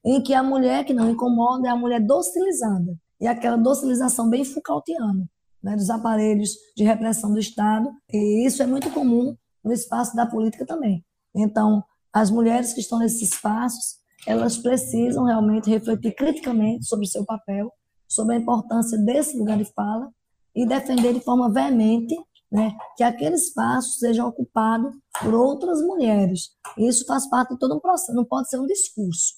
em 0.04 0.22
que 0.22 0.34
a 0.34 0.42
mulher 0.42 0.84
que 0.84 0.92
não 0.92 1.10
incomoda 1.10 1.68
é 1.68 1.70
a 1.70 1.76
mulher 1.76 2.00
docilizada, 2.00 2.94
e 3.18 3.26
aquela 3.26 3.56
docilização 3.56 4.28
bem 4.28 4.44
Foucaultiana, 4.44 5.26
né, 5.62 5.74
dos 5.74 5.88
aparelhos 5.88 6.50
de 6.76 6.84
repressão 6.84 7.32
do 7.32 7.40
Estado, 7.40 7.90
e 8.12 8.46
isso 8.46 8.62
é 8.62 8.66
muito 8.66 8.90
comum 8.90 9.34
no 9.64 9.72
espaço 9.72 10.14
da 10.14 10.26
política 10.26 10.66
também. 10.66 11.02
Então, 11.34 11.82
as 12.12 12.30
mulheres 12.30 12.74
que 12.74 12.80
estão 12.80 12.98
nesses 12.98 13.22
espaços, 13.22 13.96
elas 14.26 14.58
precisam 14.58 15.24
realmente 15.24 15.70
refletir 15.70 16.14
criticamente 16.14 16.84
sobre 16.86 17.06
o 17.06 17.08
seu 17.08 17.24
papel, 17.24 17.72
sobre 18.08 18.34
a 18.34 18.38
importância 18.38 18.98
desse 18.98 19.36
lugar 19.38 19.56
de 19.56 19.64
fala 19.64 20.10
e 20.54 20.66
defender 20.66 21.14
de 21.14 21.20
forma 21.20 21.50
veemente 21.50 22.16
né, 22.50 22.76
que 22.96 23.02
aquele 23.02 23.34
espaço 23.34 23.98
seja 23.98 24.24
ocupado 24.24 24.90
por 25.20 25.34
outras 25.34 25.80
mulheres. 25.80 26.50
Isso 26.76 27.04
faz 27.06 27.28
parte 27.28 27.54
de 27.54 27.58
todo 27.58 27.76
um 27.76 27.80
processo, 27.80 28.14
não 28.14 28.24
pode 28.24 28.48
ser 28.48 28.58
um 28.58 28.66
discurso. 28.66 29.34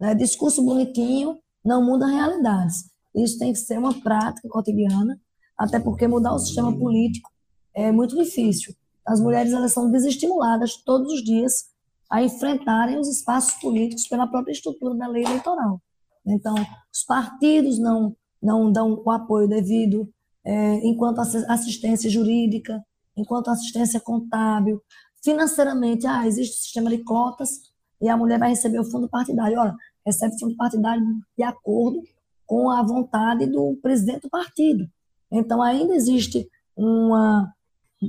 Né? 0.00 0.14
Discurso 0.14 0.62
bonitinho 0.64 1.38
não 1.64 1.84
muda 1.84 2.06
realidades. 2.06 2.90
Isso 3.14 3.38
tem 3.38 3.52
que 3.52 3.58
ser 3.58 3.78
uma 3.78 3.94
prática 3.94 4.48
cotidiana, 4.48 5.20
até 5.56 5.80
porque 5.80 6.06
mudar 6.06 6.34
o 6.34 6.38
sistema 6.38 6.76
político 6.76 7.30
é 7.74 7.90
muito 7.90 8.16
difícil. 8.16 8.74
As 9.04 9.20
mulheres 9.20 9.52
elas 9.52 9.72
são 9.72 9.90
desestimuladas 9.90 10.76
todos 10.76 11.12
os 11.12 11.22
dias 11.22 11.75
a 12.10 12.22
enfrentarem 12.22 12.98
os 12.98 13.08
espaços 13.08 13.54
políticos 13.60 14.06
pela 14.06 14.26
própria 14.26 14.52
estrutura 14.52 14.94
da 14.94 15.06
lei 15.06 15.24
eleitoral. 15.24 15.80
Então, 16.24 16.54
os 16.92 17.04
partidos 17.04 17.78
não, 17.78 18.16
não 18.42 18.70
dão 18.70 19.02
o 19.04 19.10
apoio 19.10 19.48
devido, 19.48 20.08
é, 20.44 20.86
enquanto 20.86 21.20
assistência 21.20 22.10
jurídica, 22.10 22.84
enquanto 23.16 23.50
assistência 23.50 24.00
contábil, 24.00 24.80
financeiramente, 25.22 26.06
ah, 26.06 26.26
existe 26.26 26.54
um 26.54 26.62
sistema 26.62 26.90
de 26.90 26.98
cotas 26.98 27.72
e 28.00 28.08
a 28.08 28.16
mulher 28.16 28.38
vai 28.38 28.50
receber 28.50 28.78
o 28.78 28.84
fundo 28.84 29.08
partidário. 29.08 29.58
Olha, 29.58 29.74
recebe 30.04 30.38
fundo 30.38 30.56
partidário 30.56 31.02
de 31.36 31.42
acordo 31.42 32.02
com 32.46 32.70
a 32.70 32.82
vontade 32.82 33.46
do 33.46 33.76
presidente 33.82 34.22
do 34.22 34.30
partido. 34.30 34.88
Então, 35.30 35.60
ainda 35.60 35.94
existe 35.94 36.48
uma, 36.76 37.52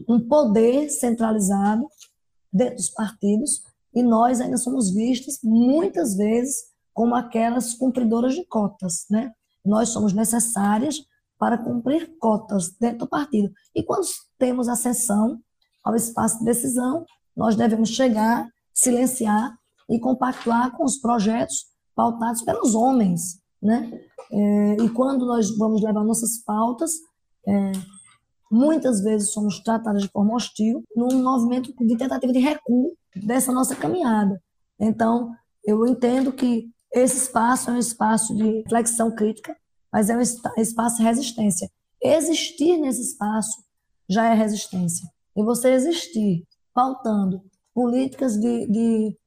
um 0.08 0.20
poder 0.20 0.90
centralizado 0.90 1.88
dentro 2.54 2.76
dos 2.76 2.90
partidos 2.90 3.64
e 3.98 4.04
nós 4.04 4.40
ainda 4.40 4.58
somos 4.58 4.94
vistas 4.94 5.40
muitas 5.44 6.16
vezes 6.16 6.56
como 6.94 7.16
aquelas 7.16 7.74
cumpridoras 7.74 8.36
de 8.36 8.46
cotas, 8.46 9.08
né? 9.10 9.32
Nós 9.66 9.90
somos 9.90 10.14
necessárias 10.14 11.02
para 11.40 11.58
cumprir 11.58 12.16
cotas 12.20 12.70
dentro 12.80 13.00
do 13.00 13.08
partido. 13.08 13.52
E 13.74 13.82
quando 13.82 14.06
temos 14.38 14.70
ascensão 14.70 15.40
ao 15.84 15.96
espaço 15.96 16.38
de 16.38 16.46
decisão, 16.46 17.08
nós 17.36 17.56
devemos 17.56 17.90
chegar, 17.90 18.48
silenciar 18.72 19.58
e 19.90 20.00
compactuar 20.00 20.78
com 20.78 20.84
os 20.84 20.98
projetos 20.98 21.66
pautados 21.96 22.44
pelos 22.44 22.76
homens, 22.76 23.42
né? 23.60 24.00
É, 24.32 24.74
e 24.84 24.90
quando 24.92 25.26
nós 25.26 25.58
vamos 25.58 25.82
levar 25.82 26.04
nossas 26.04 26.38
pautas, 26.44 26.92
é, 27.48 27.72
muitas 28.52 29.02
vezes 29.02 29.32
somos 29.32 29.60
tratadas 29.62 30.04
de 30.04 30.10
forma 30.10 30.36
hostil, 30.36 30.84
num 30.96 31.24
movimento 31.24 31.74
de 31.84 31.98
tentativa 31.98 32.32
de 32.32 32.40
recuo 32.40 32.96
dessa 33.26 33.52
nossa 33.52 33.76
caminhada. 33.76 34.42
Então, 34.80 35.34
eu 35.64 35.86
entendo 35.86 36.32
que 36.32 36.70
esse 36.94 37.18
espaço 37.18 37.70
é 37.70 37.74
um 37.74 37.78
espaço 37.78 38.36
de 38.36 38.64
flexão 38.70 39.14
crítica, 39.14 39.56
mas 39.92 40.10
é 40.10 40.18
um 40.18 40.22
espaço 40.22 40.98
de 40.98 41.04
resistência. 41.04 41.70
Existir 42.02 42.78
nesse 42.78 43.02
espaço 43.02 43.64
já 44.10 44.26
é 44.26 44.34
resistência. 44.34 45.08
E 45.36 45.44
você 45.44 45.72
existir 45.72 46.44
pautando 46.74 47.44
políticas 47.74 48.40
de, 48.40 48.68
de 48.68 49.18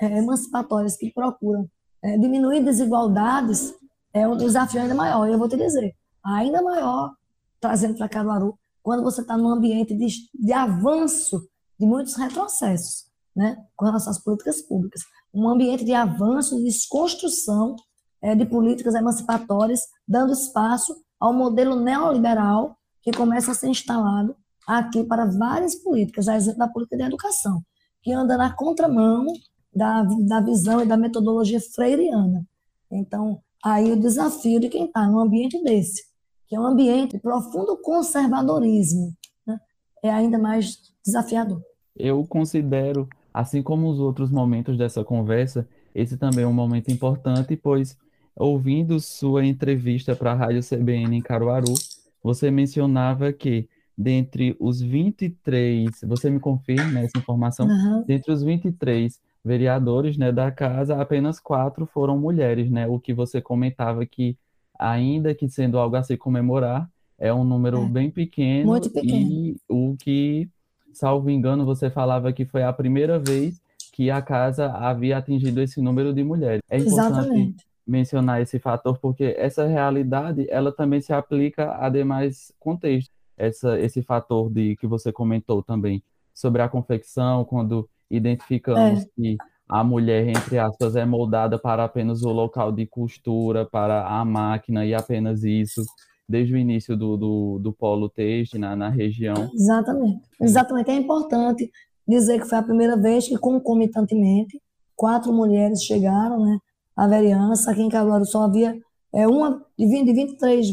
é, 0.00 0.18
emancipatórias 0.18 0.96
que 0.96 1.12
procuram 1.12 1.68
é, 2.02 2.16
diminuir 2.18 2.64
desigualdades 2.64 3.74
é 4.12 4.26
um 4.26 4.36
desafio 4.36 4.80
ainda 4.80 4.94
maior. 4.94 5.28
E 5.28 5.32
eu 5.32 5.38
vou 5.38 5.48
te 5.48 5.56
dizer, 5.56 5.94
ainda 6.24 6.62
maior, 6.62 7.14
trazendo 7.60 7.96
para 7.96 8.08
Caruaru, 8.08 8.58
quando 8.82 9.02
você 9.02 9.20
está 9.20 9.36
num 9.36 9.48
ambiente 9.48 9.94
de, 9.94 10.06
de 10.34 10.52
avanço 10.52 11.48
de 11.78 11.86
muitos 11.86 12.14
retrocessos 12.14 13.06
né, 13.36 13.58
com 13.76 13.84
relação 13.84 14.10
às 14.10 14.22
políticas 14.22 14.62
públicas. 14.62 15.02
Um 15.32 15.46
ambiente 15.46 15.84
de 15.84 15.92
avanço, 15.92 16.56
de 16.56 16.64
desconstrução 16.64 17.76
é, 18.22 18.34
de 18.34 18.46
políticas 18.46 18.94
emancipatórias, 18.94 19.80
dando 20.08 20.32
espaço 20.32 20.96
ao 21.20 21.34
modelo 21.34 21.76
neoliberal 21.76 22.76
que 23.02 23.12
começa 23.12 23.52
a 23.52 23.54
ser 23.54 23.68
instalado 23.68 24.34
aqui 24.66 25.04
para 25.04 25.26
várias 25.26 25.76
políticas, 25.76 26.26
a 26.26 26.36
exemplo 26.36 26.58
da 26.58 26.68
política 26.68 26.96
de 26.96 27.04
educação, 27.04 27.62
que 28.02 28.12
anda 28.12 28.36
na 28.36 28.52
contramão 28.52 29.26
da, 29.72 30.02
da 30.26 30.40
visão 30.40 30.82
e 30.82 30.86
da 30.86 30.96
metodologia 30.96 31.60
freiriana. 31.60 32.44
Então, 32.90 33.40
aí 33.64 33.92
o 33.92 34.00
desafio 34.00 34.58
de 34.58 34.68
quem 34.68 34.86
está 34.86 35.06
num 35.06 35.20
ambiente 35.20 35.62
desse, 35.62 36.02
que 36.48 36.56
é 36.56 36.60
um 36.60 36.66
ambiente 36.66 37.12
de 37.12 37.20
profundo 37.20 37.76
conservadorismo, 37.76 39.12
né, 39.46 39.60
é 40.02 40.10
ainda 40.10 40.38
mais 40.38 40.78
desafiador. 41.04 41.62
Eu 41.94 42.26
considero, 42.26 43.08
assim 43.36 43.62
como 43.62 43.90
os 43.90 44.00
outros 44.00 44.30
momentos 44.30 44.78
dessa 44.78 45.04
conversa, 45.04 45.68
esse 45.94 46.16
também 46.16 46.44
é 46.44 46.46
um 46.46 46.54
momento 46.54 46.90
importante, 46.90 47.54
pois 47.54 47.94
ouvindo 48.34 48.98
sua 48.98 49.44
entrevista 49.44 50.16
para 50.16 50.32
a 50.32 50.34
Rádio 50.34 50.62
CBN 50.62 51.18
em 51.18 51.20
Caruaru, 51.20 51.74
você 52.22 52.50
mencionava 52.50 53.34
que 53.34 53.68
dentre 53.96 54.56
os 54.58 54.80
23, 54.80 55.90
você 56.04 56.30
me 56.30 56.40
confirma 56.40 57.00
essa 57.00 57.18
informação? 57.18 57.66
Uhum. 57.66 58.04
Dentre 58.06 58.32
os 58.32 58.42
23 58.42 59.20
vereadores 59.44 60.16
né, 60.16 60.32
da 60.32 60.50
casa, 60.50 60.98
apenas 60.98 61.38
quatro 61.38 61.84
foram 61.84 62.18
mulheres, 62.18 62.70
né? 62.70 62.86
O 62.86 62.98
que 62.98 63.12
você 63.12 63.42
comentava 63.42 64.06
que, 64.06 64.34
ainda 64.78 65.34
que 65.34 65.46
sendo 65.46 65.78
algo 65.78 65.96
a 65.96 66.02
se 66.02 66.16
comemorar, 66.16 66.88
é 67.18 67.32
um 67.34 67.44
número 67.44 67.82
é. 67.82 67.88
bem 67.88 68.10
pequeno, 68.10 68.80
pequeno. 68.90 69.30
E 69.30 69.56
o 69.68 69.94
que, 69.98 70.48
salvo 70.92 71.30
engano, 71.30 71.64
você 71.64 71.90
falava 71.90 72.32
que 72.32 72.44
foi 72.44 72.62
a 72.62 72.72
primeira 72.72 73.18
vez 73.18 73.60
que 73.92 74.10
a 74.10 74.20
casa 74.20 74.70
havia 74.72 75.16
atingido 75.16 75.60
esse 75.60 75.80
número 75.80 76.12
de 76.12 76.22
mulheres. 76.22 76.60
É 76.68 76.78
importante 76.78 77.18
Exatamente 77.18 77.66
mencionar 77.86 78.42
esse 78.42 78.58
fator, 78.58 78.98
porque 78.98 79.34
essa 79.38 79.66
realidade, 79.66 80.46
ela 80.50 80.72
também 80.72 81.00
se 81.00 81.12
aplica 81.12 81.76
a 81.78 81.88
demais 81.88 82.52
contextos. 82.58 83.14
Essa, 83.38 83.78
esse 83.78 84.02
fator 84.02 84.50
de 84.50 84.76
que 84.76 84.86
você 84.86 85.12
comentou 85.12 85.62
também 85.62 86.02
sobre 86.32 86.62
a 86.62 86.68
confecção, 86.68 87.44
quando 87.44 87.88
identificamos 88.10 89.02
é. 89.02 89.06
que 89.14 89.36
a 89.68 89.84
mulher, 89.84 90.26
entre 90.28 90.58
aspas, 90.58 90.96
é 90.96 91.04
moldada 91.04 91.58
para 91.58 91.84
apenas 91.84 92.22
o 92.22 92.32
local 92.32 92.72
de 92.72 92.86
costura, 92.86 93.66
para 93.66 94.06
a 94.06 94.24
máquina 94.24 94.86
e 94.86 94.94
apenas 94.94 95.44
isso, 95.44 95.84
desde 96.28 96.54
o 96.54 96.56
início 96.56 96.96
do, 96.96 97.16
do, 97.16 97.58
do 97.60 97.72
polo 97.72 98.08
têxtil 98.08 98.60
na, 98.60 98.74
na 98.74 98.88
região. 98.88 99.50
Exatamente. 99.54 100.22
Exatamente. 100.40 100.90
É 100.90 100.94
importante 100.94 101.70
dizer 102.06 102.40
que 102.40 102.48
foi 102.48 102.58
a 102.58 102.62
primeira 102.62 102.96
vez 102.96 103.28
que, 103.28 103.36
concomitantemente, 103.38 104.60
quatro 104.94 105.32
mulheres 105.32 105.82
chegaram, 105.82 106.44
né? 106.44 106.58
a 106.96 107.06
vereança. 107.06 107.70
Aqui 107.70 107.82
em 107.82 107.88
Caruaru 107.88 108.24
só 108.24 108.42
havia 108.42 108.76
é, 109.14 109.28
uma 109.28 109.62
de 109.78 109.86
20, 109.86 110.06
de 110.06 110.12
23 110.14 110.66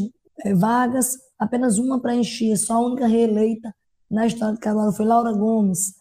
é, 0.44 0.54
vagas, 0.54 1.16
apenas 1.38 1.78
uma 1.78 2.00
preenchia, 2.00 2.56
só 2.56 2.74
a 2.74 2.86
única 2.86 3.06
reeleita 3.06 3.74
na 4.10 4.26
história 4.26 4.54
de 4.54 4.60
Caruaru 4.60 4.92
foi 4.92 5.04
Laura 5.04 5.32
Gomes. 5.32 5.94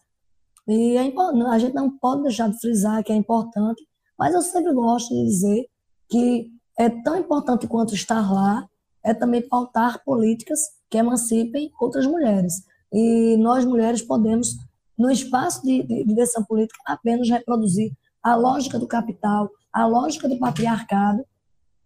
E 0.67 0.95
é, 0.95 1.13
a 1.49 1.59
gente 1.59 1.73
não 1.73 1.97
pode 1.97 2.23
deixar 2.23 2.49
de 2.49 2.57
frisar 2.59 3.03
que 3.03 3.11
é 3.11 3.15
importante, 3.15 3.83
mas 4.17 4.33
eu 4.33 4.41
sempre 4.41 4.73
gosto 4.73 5.13
de 5.13 5.25
dizer 5.25 5.65
que 6.09 6.47
é 6.79 6.89
tão 6.89 7.17
importante 7.17 7.67
quanto 7.67 7.93
estar 7.93 8.31
lá, 8.31 8.65
é 9.03 9.13
também 9.13 9.41
pautar 9.41 10.03
políticas 10.03 10.59
que 10.89 10.97
emancipem 10.97 11.71
outras 11.79 12.05
mulheres. 12.05 12.63
E 12.91 13.35
nós, 13.37 13.65
mulheres, 13.65 14.01
podemos, 14.01 14.55
no 14.97 15.09
espaço 15.09 15.63
de, 15.63 15.83
de, 15.83 16.03
de 16.03 16.45
política, 16.47 16.79
apenas 16.85 17.29
reproduzir 17.29 17.91
a 18.21 18.35
lógica 18.35 18.79
do 18.79 18.87
capital, 18.87 19.49
a 19.71 19.85
lógica 19.85 20.29
do 20.29 20.37
patriarcado, 20.37 21.25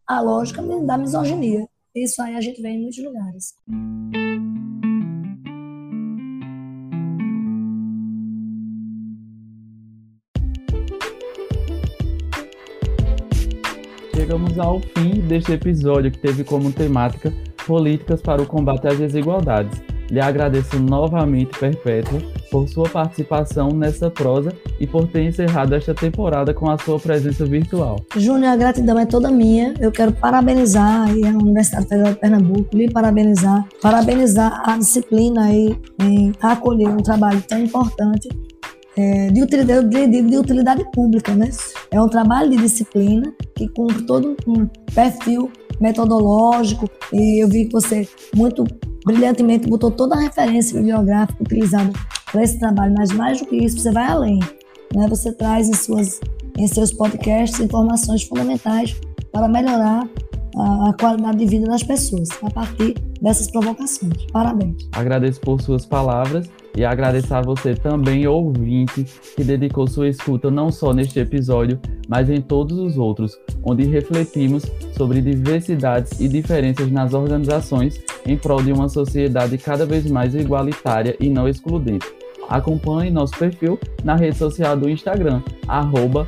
a 0.06 0.22
lógica 0.22 0.62
da 0.62 0.98
misoginia. 0.98 1.68
Isso 1.96 2.22
aí 2.22 2.36
a 2.36 2.42
gente 2.42 2.62
vê 2.62 2.70
em 2.70 2.82
muitos 2.82 3.04
lugares. 3.04 3.56
Chegamos 14.28 14.60
ao 14.60 14.82
fim 14.82 15.22
deste 15.22 15.54
episódio 15.54 16.12
que 16.12 16.18
teve 16.18 16.44
como 16.44 16.70
temática 16.70 17.32
políticas 17.66 18.22
para 18.22 18.42
o 18.42 18.46
combate 18.46 18.86
às 18.86 18.98
desigualdades. 18.98 19.82
Lhe 20.12 20.20
agradeço 20.20 20.78
novamente, 20.80 21.58
Perpétua, 21.58 22.20
por 22.52 22.68
sua 22.68 22.90
participação 22.90 23.70
nessa 23.70 24.12
prosa 24.12 24.52
e 24.82 24.86
por 24.86 25.08
ter 25.08 25.22
encerrado 25.22 25.74
esta 25.76 25.94
temporada 25.94 26.54
com 26.54 26.70
a 26.70 26.78
sua 26.78 27.00
presença 27.00 27.46
virtual. 27.46 28.02
Júnior, 28.18 28.52
a 28.52 28.58
gratidão 28.58 29.00
é 29.00 29.06
toda 29.06 29.32
minha. 29.32 29.74
Eu 29.80 29.94
quero 29.94 30.12
parabenizar 30.12 31.08
a 31.08 31.38
Universidade 31.38 31.88
Federal 31.88 32.12
de 32.12 32.20
Pernambuco, 32.20 32.76
lhe 32.76 32.92
parabenizar, 32.92 33.66
parabenizar 33.82 34.62
a 34.70 34.78
disciplina 34.78 35.46
aí 35.46 35.80
em 36.02 36.34
acolher 36.42 36.90
um 36.90 36.98
trabalho 36.98 37.42
tão 37.48 37.60
importante 37.60 38.28
é, 38.98 39.30
de, 39.30 39.44
utilidade, 39.44 39.88
de, 39.88 40.22
de, 40.24 40.38
utilidade 40.38 40.84
pública, 40.92 41.34
né? 41.36 41.50
É 41.92 42.02
um 42.02 42.10
trabalho 42.10 42.50
de 42.50 42.58
disciplina 42.58 43.32
que 43.56 43.68
cumpre 43.70 44.02
todo 44.04 44.36
um 44.48 44.66
perfil 44.94 45.52
metodológico 45.80 46.90
e 47.14 47.44
eu 47.44 47.48
vi 47.48 47.66
que 47.66 47.72
você 47.72 48.08
muito 48.36 48.64
brilhantemente 49.06 49.70
botou 49.70 49.92
toda 49.92 50.16
a 50.16 50.20
referência 50.20 50.76
bibliográfica 50.76 51.42
utilizada 51.42 51.92
para 52.32 52.44
esse 52.44 52.60
trabalho, 52.60 52.94
mas 52.98 53.12
mais 53.12 53.40
do 53.40 53.46
que 53.46 53.56
isso, 53.56 53.80
você 53.80 53.92
vai 53.92 54.06
além. 54.06 54.40
Né? 54.94 55.08
Você 55.08 55.32
traz 55.32 55.70
em, 55.70 55.74
suas, 55.74 56.20
em 56.58 56.68
seus 56.68 56.92
podcasts 56.92 57.60
informações 57.60 58.24
fundamentais 58.24 58.96
para 59.32 59.48
melhorar 59.48 60.10
a, 60.58 60.94
qualidade 61.00 61.38
de 61.38 61.46
vida 61.46 61.68
das 61.68 61.84
pessoas 61.84 62.30
a 62.42 62.50
partir 62.50 62.96
dessas 63.22 63.50
provocações. 63.52 64.26
Parabéns. 64.32 64.90
Agradeço 64.92 65.40
por 65.42 65.62
suas 65.62 65.86
palavras 65.86 66.50
e 66.78 66.86
agradeço 66.86 67.34
a 67.34 67.42
você 67.42 67.74
também, 67.74 68.28
ouvinte, 68.28 69.04
que 69.36 69.44
dedicou 69.44 69.88
sua 69.88 70.08
escuta 70.08 70.52
não 70.52 70.72
só 70.72 70.94
neste 70.94 71.20
episódio, 71.20 71.80
mas 72.08 72.30
em 72.30 72.40
todos 72.40 72.78
os 72.78 73.00
outros, 73.00 73.36
onde 73.64 73.84
refletimos 73.86 74.64
sobre 74.96 75.20
diversidades 75.20 76.20
e 76.20 76.28
diferenças 76.28 76.92
nas 76.92 77.16
organizações 77.16 78.00
em 78.26 78.38
prol 78.38 78.62
de 78.62 78.72
uma 78.72 78.88
sociedade 78.88 79.58
cada 79.58 79.88
vez 79.88 80.10
mais 80.10 80.36
igualitária 80.36 81.18
e 81.20 81.30
não 81.30 81.50
excludente. 81.50 82.06
Acompanhe 82.48 83.10
nosso 83.10 83.36
perfil 83.38 83.80
na 84.04 84.16
rede 84.16 84.38
social 84.38 84.78
do 84.78 84.88
Instagram, 84.88 85.42
arroba 85.68 86.28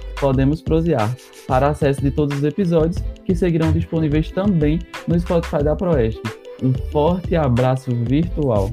para 1.47 1.67
acesso 1.67 2.01
de 2.01 2.11
todos 2.11 2.39
os 2.39 2.43
episódios 2.43 3.01
que 3.23 3.35
seguirão 3.35 3.71
disponíveis 3.71 4.31
também 4.31 4.79
no 5.07 5.17
Spotify 5.19 5.63
da 5.63 5.75
Proeste. 5.75 6.21
Um 6.61 6.73
forte 6.91 7.35
abraço 7.35 7.91
virtual. 7.91 8.69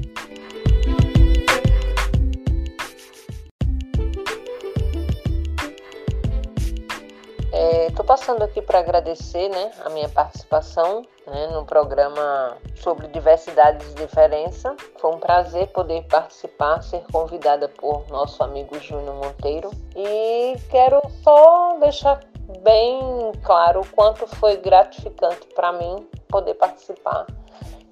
Passando 8.07 8.41
aqui 8.41 8.61
para 8.61 8.79
agradecer 8.79 9.49
né, 9.49 9.69
a 9.83 9.89
minha 9.89 10.07
participação 10.07 11.03
né, 11.27 11.47
no 11.47 11.65
programa 11.65 12.57
sobre 12.81 13.05
diversidade 13.09 13.85
e 13.85 13.93
diferença. 13.95 14.73
Foi 14.97 15.13
um 15.13 15.19
prazer 15.19 15.67
poder 15.67 16.03
participar, 16.03 16.81
ser 16.81 17.03
convidada 17.11 17.67
por 17.67 18.07
nosso 18.09 18.41
amigo 18.41 18.79
Júnior 18.79 19.13
Monteiro. 19.15 19.69
E 19.93 20.55
quero 20.71 21.01
só 21.21 21.77
deixar 21.81 22.21
bem 22.63 22.99
claro 23.43 23.81
o 23.81 23.87
quanto 23.87 24.25
foi 24.25 24.55
gratificante 24.55 25.45
para 25.53 25.73
mim 25.73 26.07
poder 26.29 26.53
participar 26.53 27.27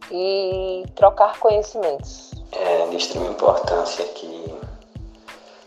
e 0.09 0.85
trocar 0.95 1.37
conhecimentos. 1.39 2.31
É 2.53 2.87
de 2.87 2.95
extrema 2.95 3.27
importância 3.27 4.05
que, 4.05 4.57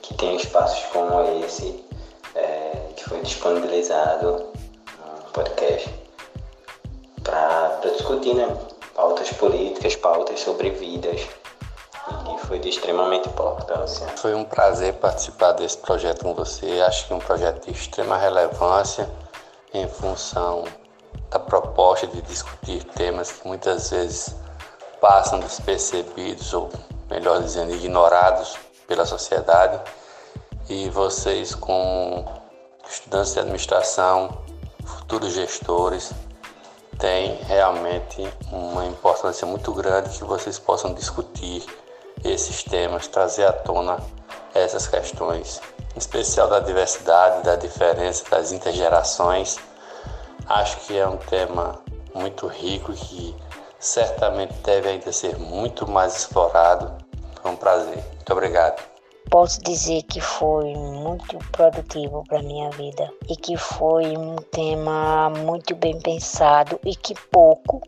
que 0.00 0.14
tenha 0.14 0.36
espaços 0.36 0.86
como 0.86 1.20
esse 1.44 1.87
é, 2.34 2.92
que 2.96 3.04
foi 3.04 3.20
disponibilizado 3.20 4.46
no 5.24 5.30
podcast 5.32 5.88
para 7.22 7.78
discutir 7.82 8.34
né, 8.34 8.48
pautas 8.94 9.30
políticas, 9.32 9.96
pautas 9.96 10.40
sobre 10.40 10.70
vidas 10.70 11.26
e 12.34 12.46
foi 12.46 12.58
de 12.58 12.68
extremamente 12.68 13.28
importância. 13.28 14.06
Foi 14.16 14.34
um 14.34 14.44
prazer 14.44 14.94
participar 14.94 15.52
desse 15.52 15.76
projeto 15.78 16.24
com 16.24 16.34
você. 16.34 16.80
Acho 16.80 17.06
que 17.06 17.12
é 17.12 17.16
um 17.16 17.20
projeto 17.20 17.66
de 17.66 17.72
extrema 17.72 18.16
relevância 18.16 19.08
em 19.74 19.86
função 19.86 20.64
da 21.30 21.38
proposta 21.38 22.06
de 22.06 22.22
discutir 22.22 22.82
temas 22.84 23.32
que 23.32 23.46
muitas 23.46 23.90
vezes 23.90 24.34
passam 25.00 25.38
despercebidos 25.40 26.52
ou, 26.54 26.70
melhor 27.10 27.42
dizendo, 27.42 27.74
ignorados 27.74 28.56
pela 28.86 29.04
sociedade 29.04 29.78
e 30.68 30.90
vocês, 30.90 31.54
como 31.54 32.24
estudantes 32.88 33.32
de 33.32 33.40
administração, 33.40 34.42
futuros 34.84 35.32
gestores, 35.32 36.12
têm 36.98 37.36
realmente 37.44 38.28
uma 38.52 38.84
importância 38.84 39.46
muito 39.46 39.72
grande 39.72 40.10
que 40.18 40.24
vocês 40.24 40.58
possam 40.58 40.92
discutir 40.92 41.64
esses 42.24 42.62
temas, 42.62 43.06
trazer 43.06 43.46
à 43.46 43.52
tona 43.52 43.98
essas 44.54 44.86
questões, 44.86 45.60
em 45.94 45.98
especial 45.98 46.48
da 46.48 46.60
diversidade, 46.60 47.44
da 47.44 47.56
diferença, 47.56 48.24
das 48.30 48.52
intergerações. 48.52 49.56
Acho 50.46 50.78
que 50.80 50.98
é 50.98 51.06
um 51.06 51.16
tema 51.16 51.80
muito 52.14 52.46
rico 52.46 52.92
que 52.92 53.34
certamente 53.78 54.52
deve 54.64 54.88
ainda 54.88 55.12
ser 55.12 55.38
muito 55.38 55.88
mais 55.88 56.16
explorado. 56.16 56.92
Foi 57.40 57.52
um 57.52 57.56
prazer. 57.56 58.02
Muito 58.16 58.32
obrigado 58.32 58.97
posso 59.30 59.60
dizer 59.62 60.02
que 60.04 60.20
foi 60.20 60.74
muito 60.74 61.38
produtivo 61.52 62.24
para 62.28 62.42
minha 62.42 62.70
vida 62.70 63.10
e 63.28 63.36
que 63.36 63.56
foi 63.56 64.16
um 64.16 64.36
tema 64.36 65.30
muito 65.30 65.74
bem 65.76 65.98
pensado 66.00 66.78
e 66.84 66.94
que 66.94 67.14
pouco 67.30 67.82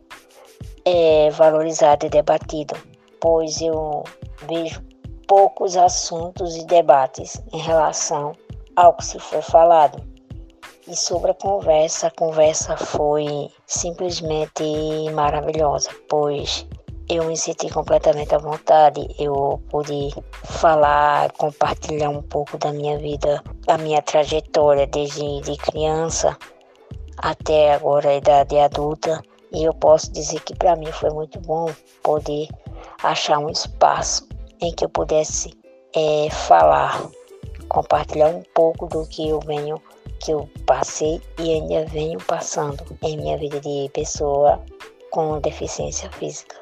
é 0.85 1.29
valorizado 1.31 2.05
e 2.05 2.09
debatido, 2.09 2.75
pois 3.19 3.61
eu 3.61 4.03
vejo 4.47 4.81
poucos 5.27 5.77
assuntos 5.77 6.57
e 6.57 6.65
debates 6.65 7.41
em 7.53 7.59
relação 7.59 8.33
ao 8.75 8.93
que 8.93 9.05
se 9.05 9.19
foi 9.19 9.41
falado. 9.41 10.01
E 10.87 10.95
sobre 10.95 11.31
a 11.31 11.35
conversa, 11.35 12.07
a 12.07 12.11
conversa 12.11 12.75
foi 12.75 13.49
simplesmente 13.65 14.63
maravilhosa, 15.13 15.89
pois 16.09 16.67
eu 17.11 17.25
me 17.25 17.35
senti 17.35 17.69
completamente 17.69 18.33
à 18.33 18.37
vontade. 18.37 19.05
Eu 19.19 19.61
pude 19.69 20.11
falar, 20.45 21.29
compartilhar 21.33 22.09
um 22.09 22.21
pouco 22.21 22.57
da 22.57 22.71
minha 22.71 22.97
vida, 22.97 23.43
a 23.67 23.77
minha 23.77 24.01
trajetória 24.01 24.87
desde 24.87 25.41
de 25.41 25.57
criança 25.57 26.37
até 27.17 27.73
agora 27.73 28.09
a 28.09 28.15
idade 28.15 28.57
adulta. 28.57 29.21
E 29.51 29.65
eu 29.65 29.73
posso 29.73 30.09
dizer 30.13 30.39
que 30.39 30.55
para 30.55 30.77
mim 30.77 30.89
foi 30.93 31.09
muito 31.09 31.37
bom 31.41 31.69
poder 32.01 32.47
achar 33.03 33.39
um 33.39 33.49
espaço 33.49 34.25
em 34.61 34.71
que 34.71 34.85
eu 34.85 34.89
pudesse 34.89 35.51
é, 35.93 36.29
falar, 36.29 37.09
compartilhar 37.67 38.29
um 38.29 38.43
pouco 38.55 38.87
do 38.87 39.05
que 39.05 39.27
eu 39.27 39.41
venho, 39.41 39.81
que 40.21 40.31
eu 40.31 40.49
passei 40.65 41.21
e 41.37 41.51
ainda 41.51 41.85
venho 41.87 42.19
passando 42.19 42.81
em 43.01 43.17
minha 43.17 43.37
vida 43.37 43.59
de 43.59 43.89
pessoa 43.93 44.63
com 45.09 45.41
deficiência 45.41 46.09
física. 46.11 46.55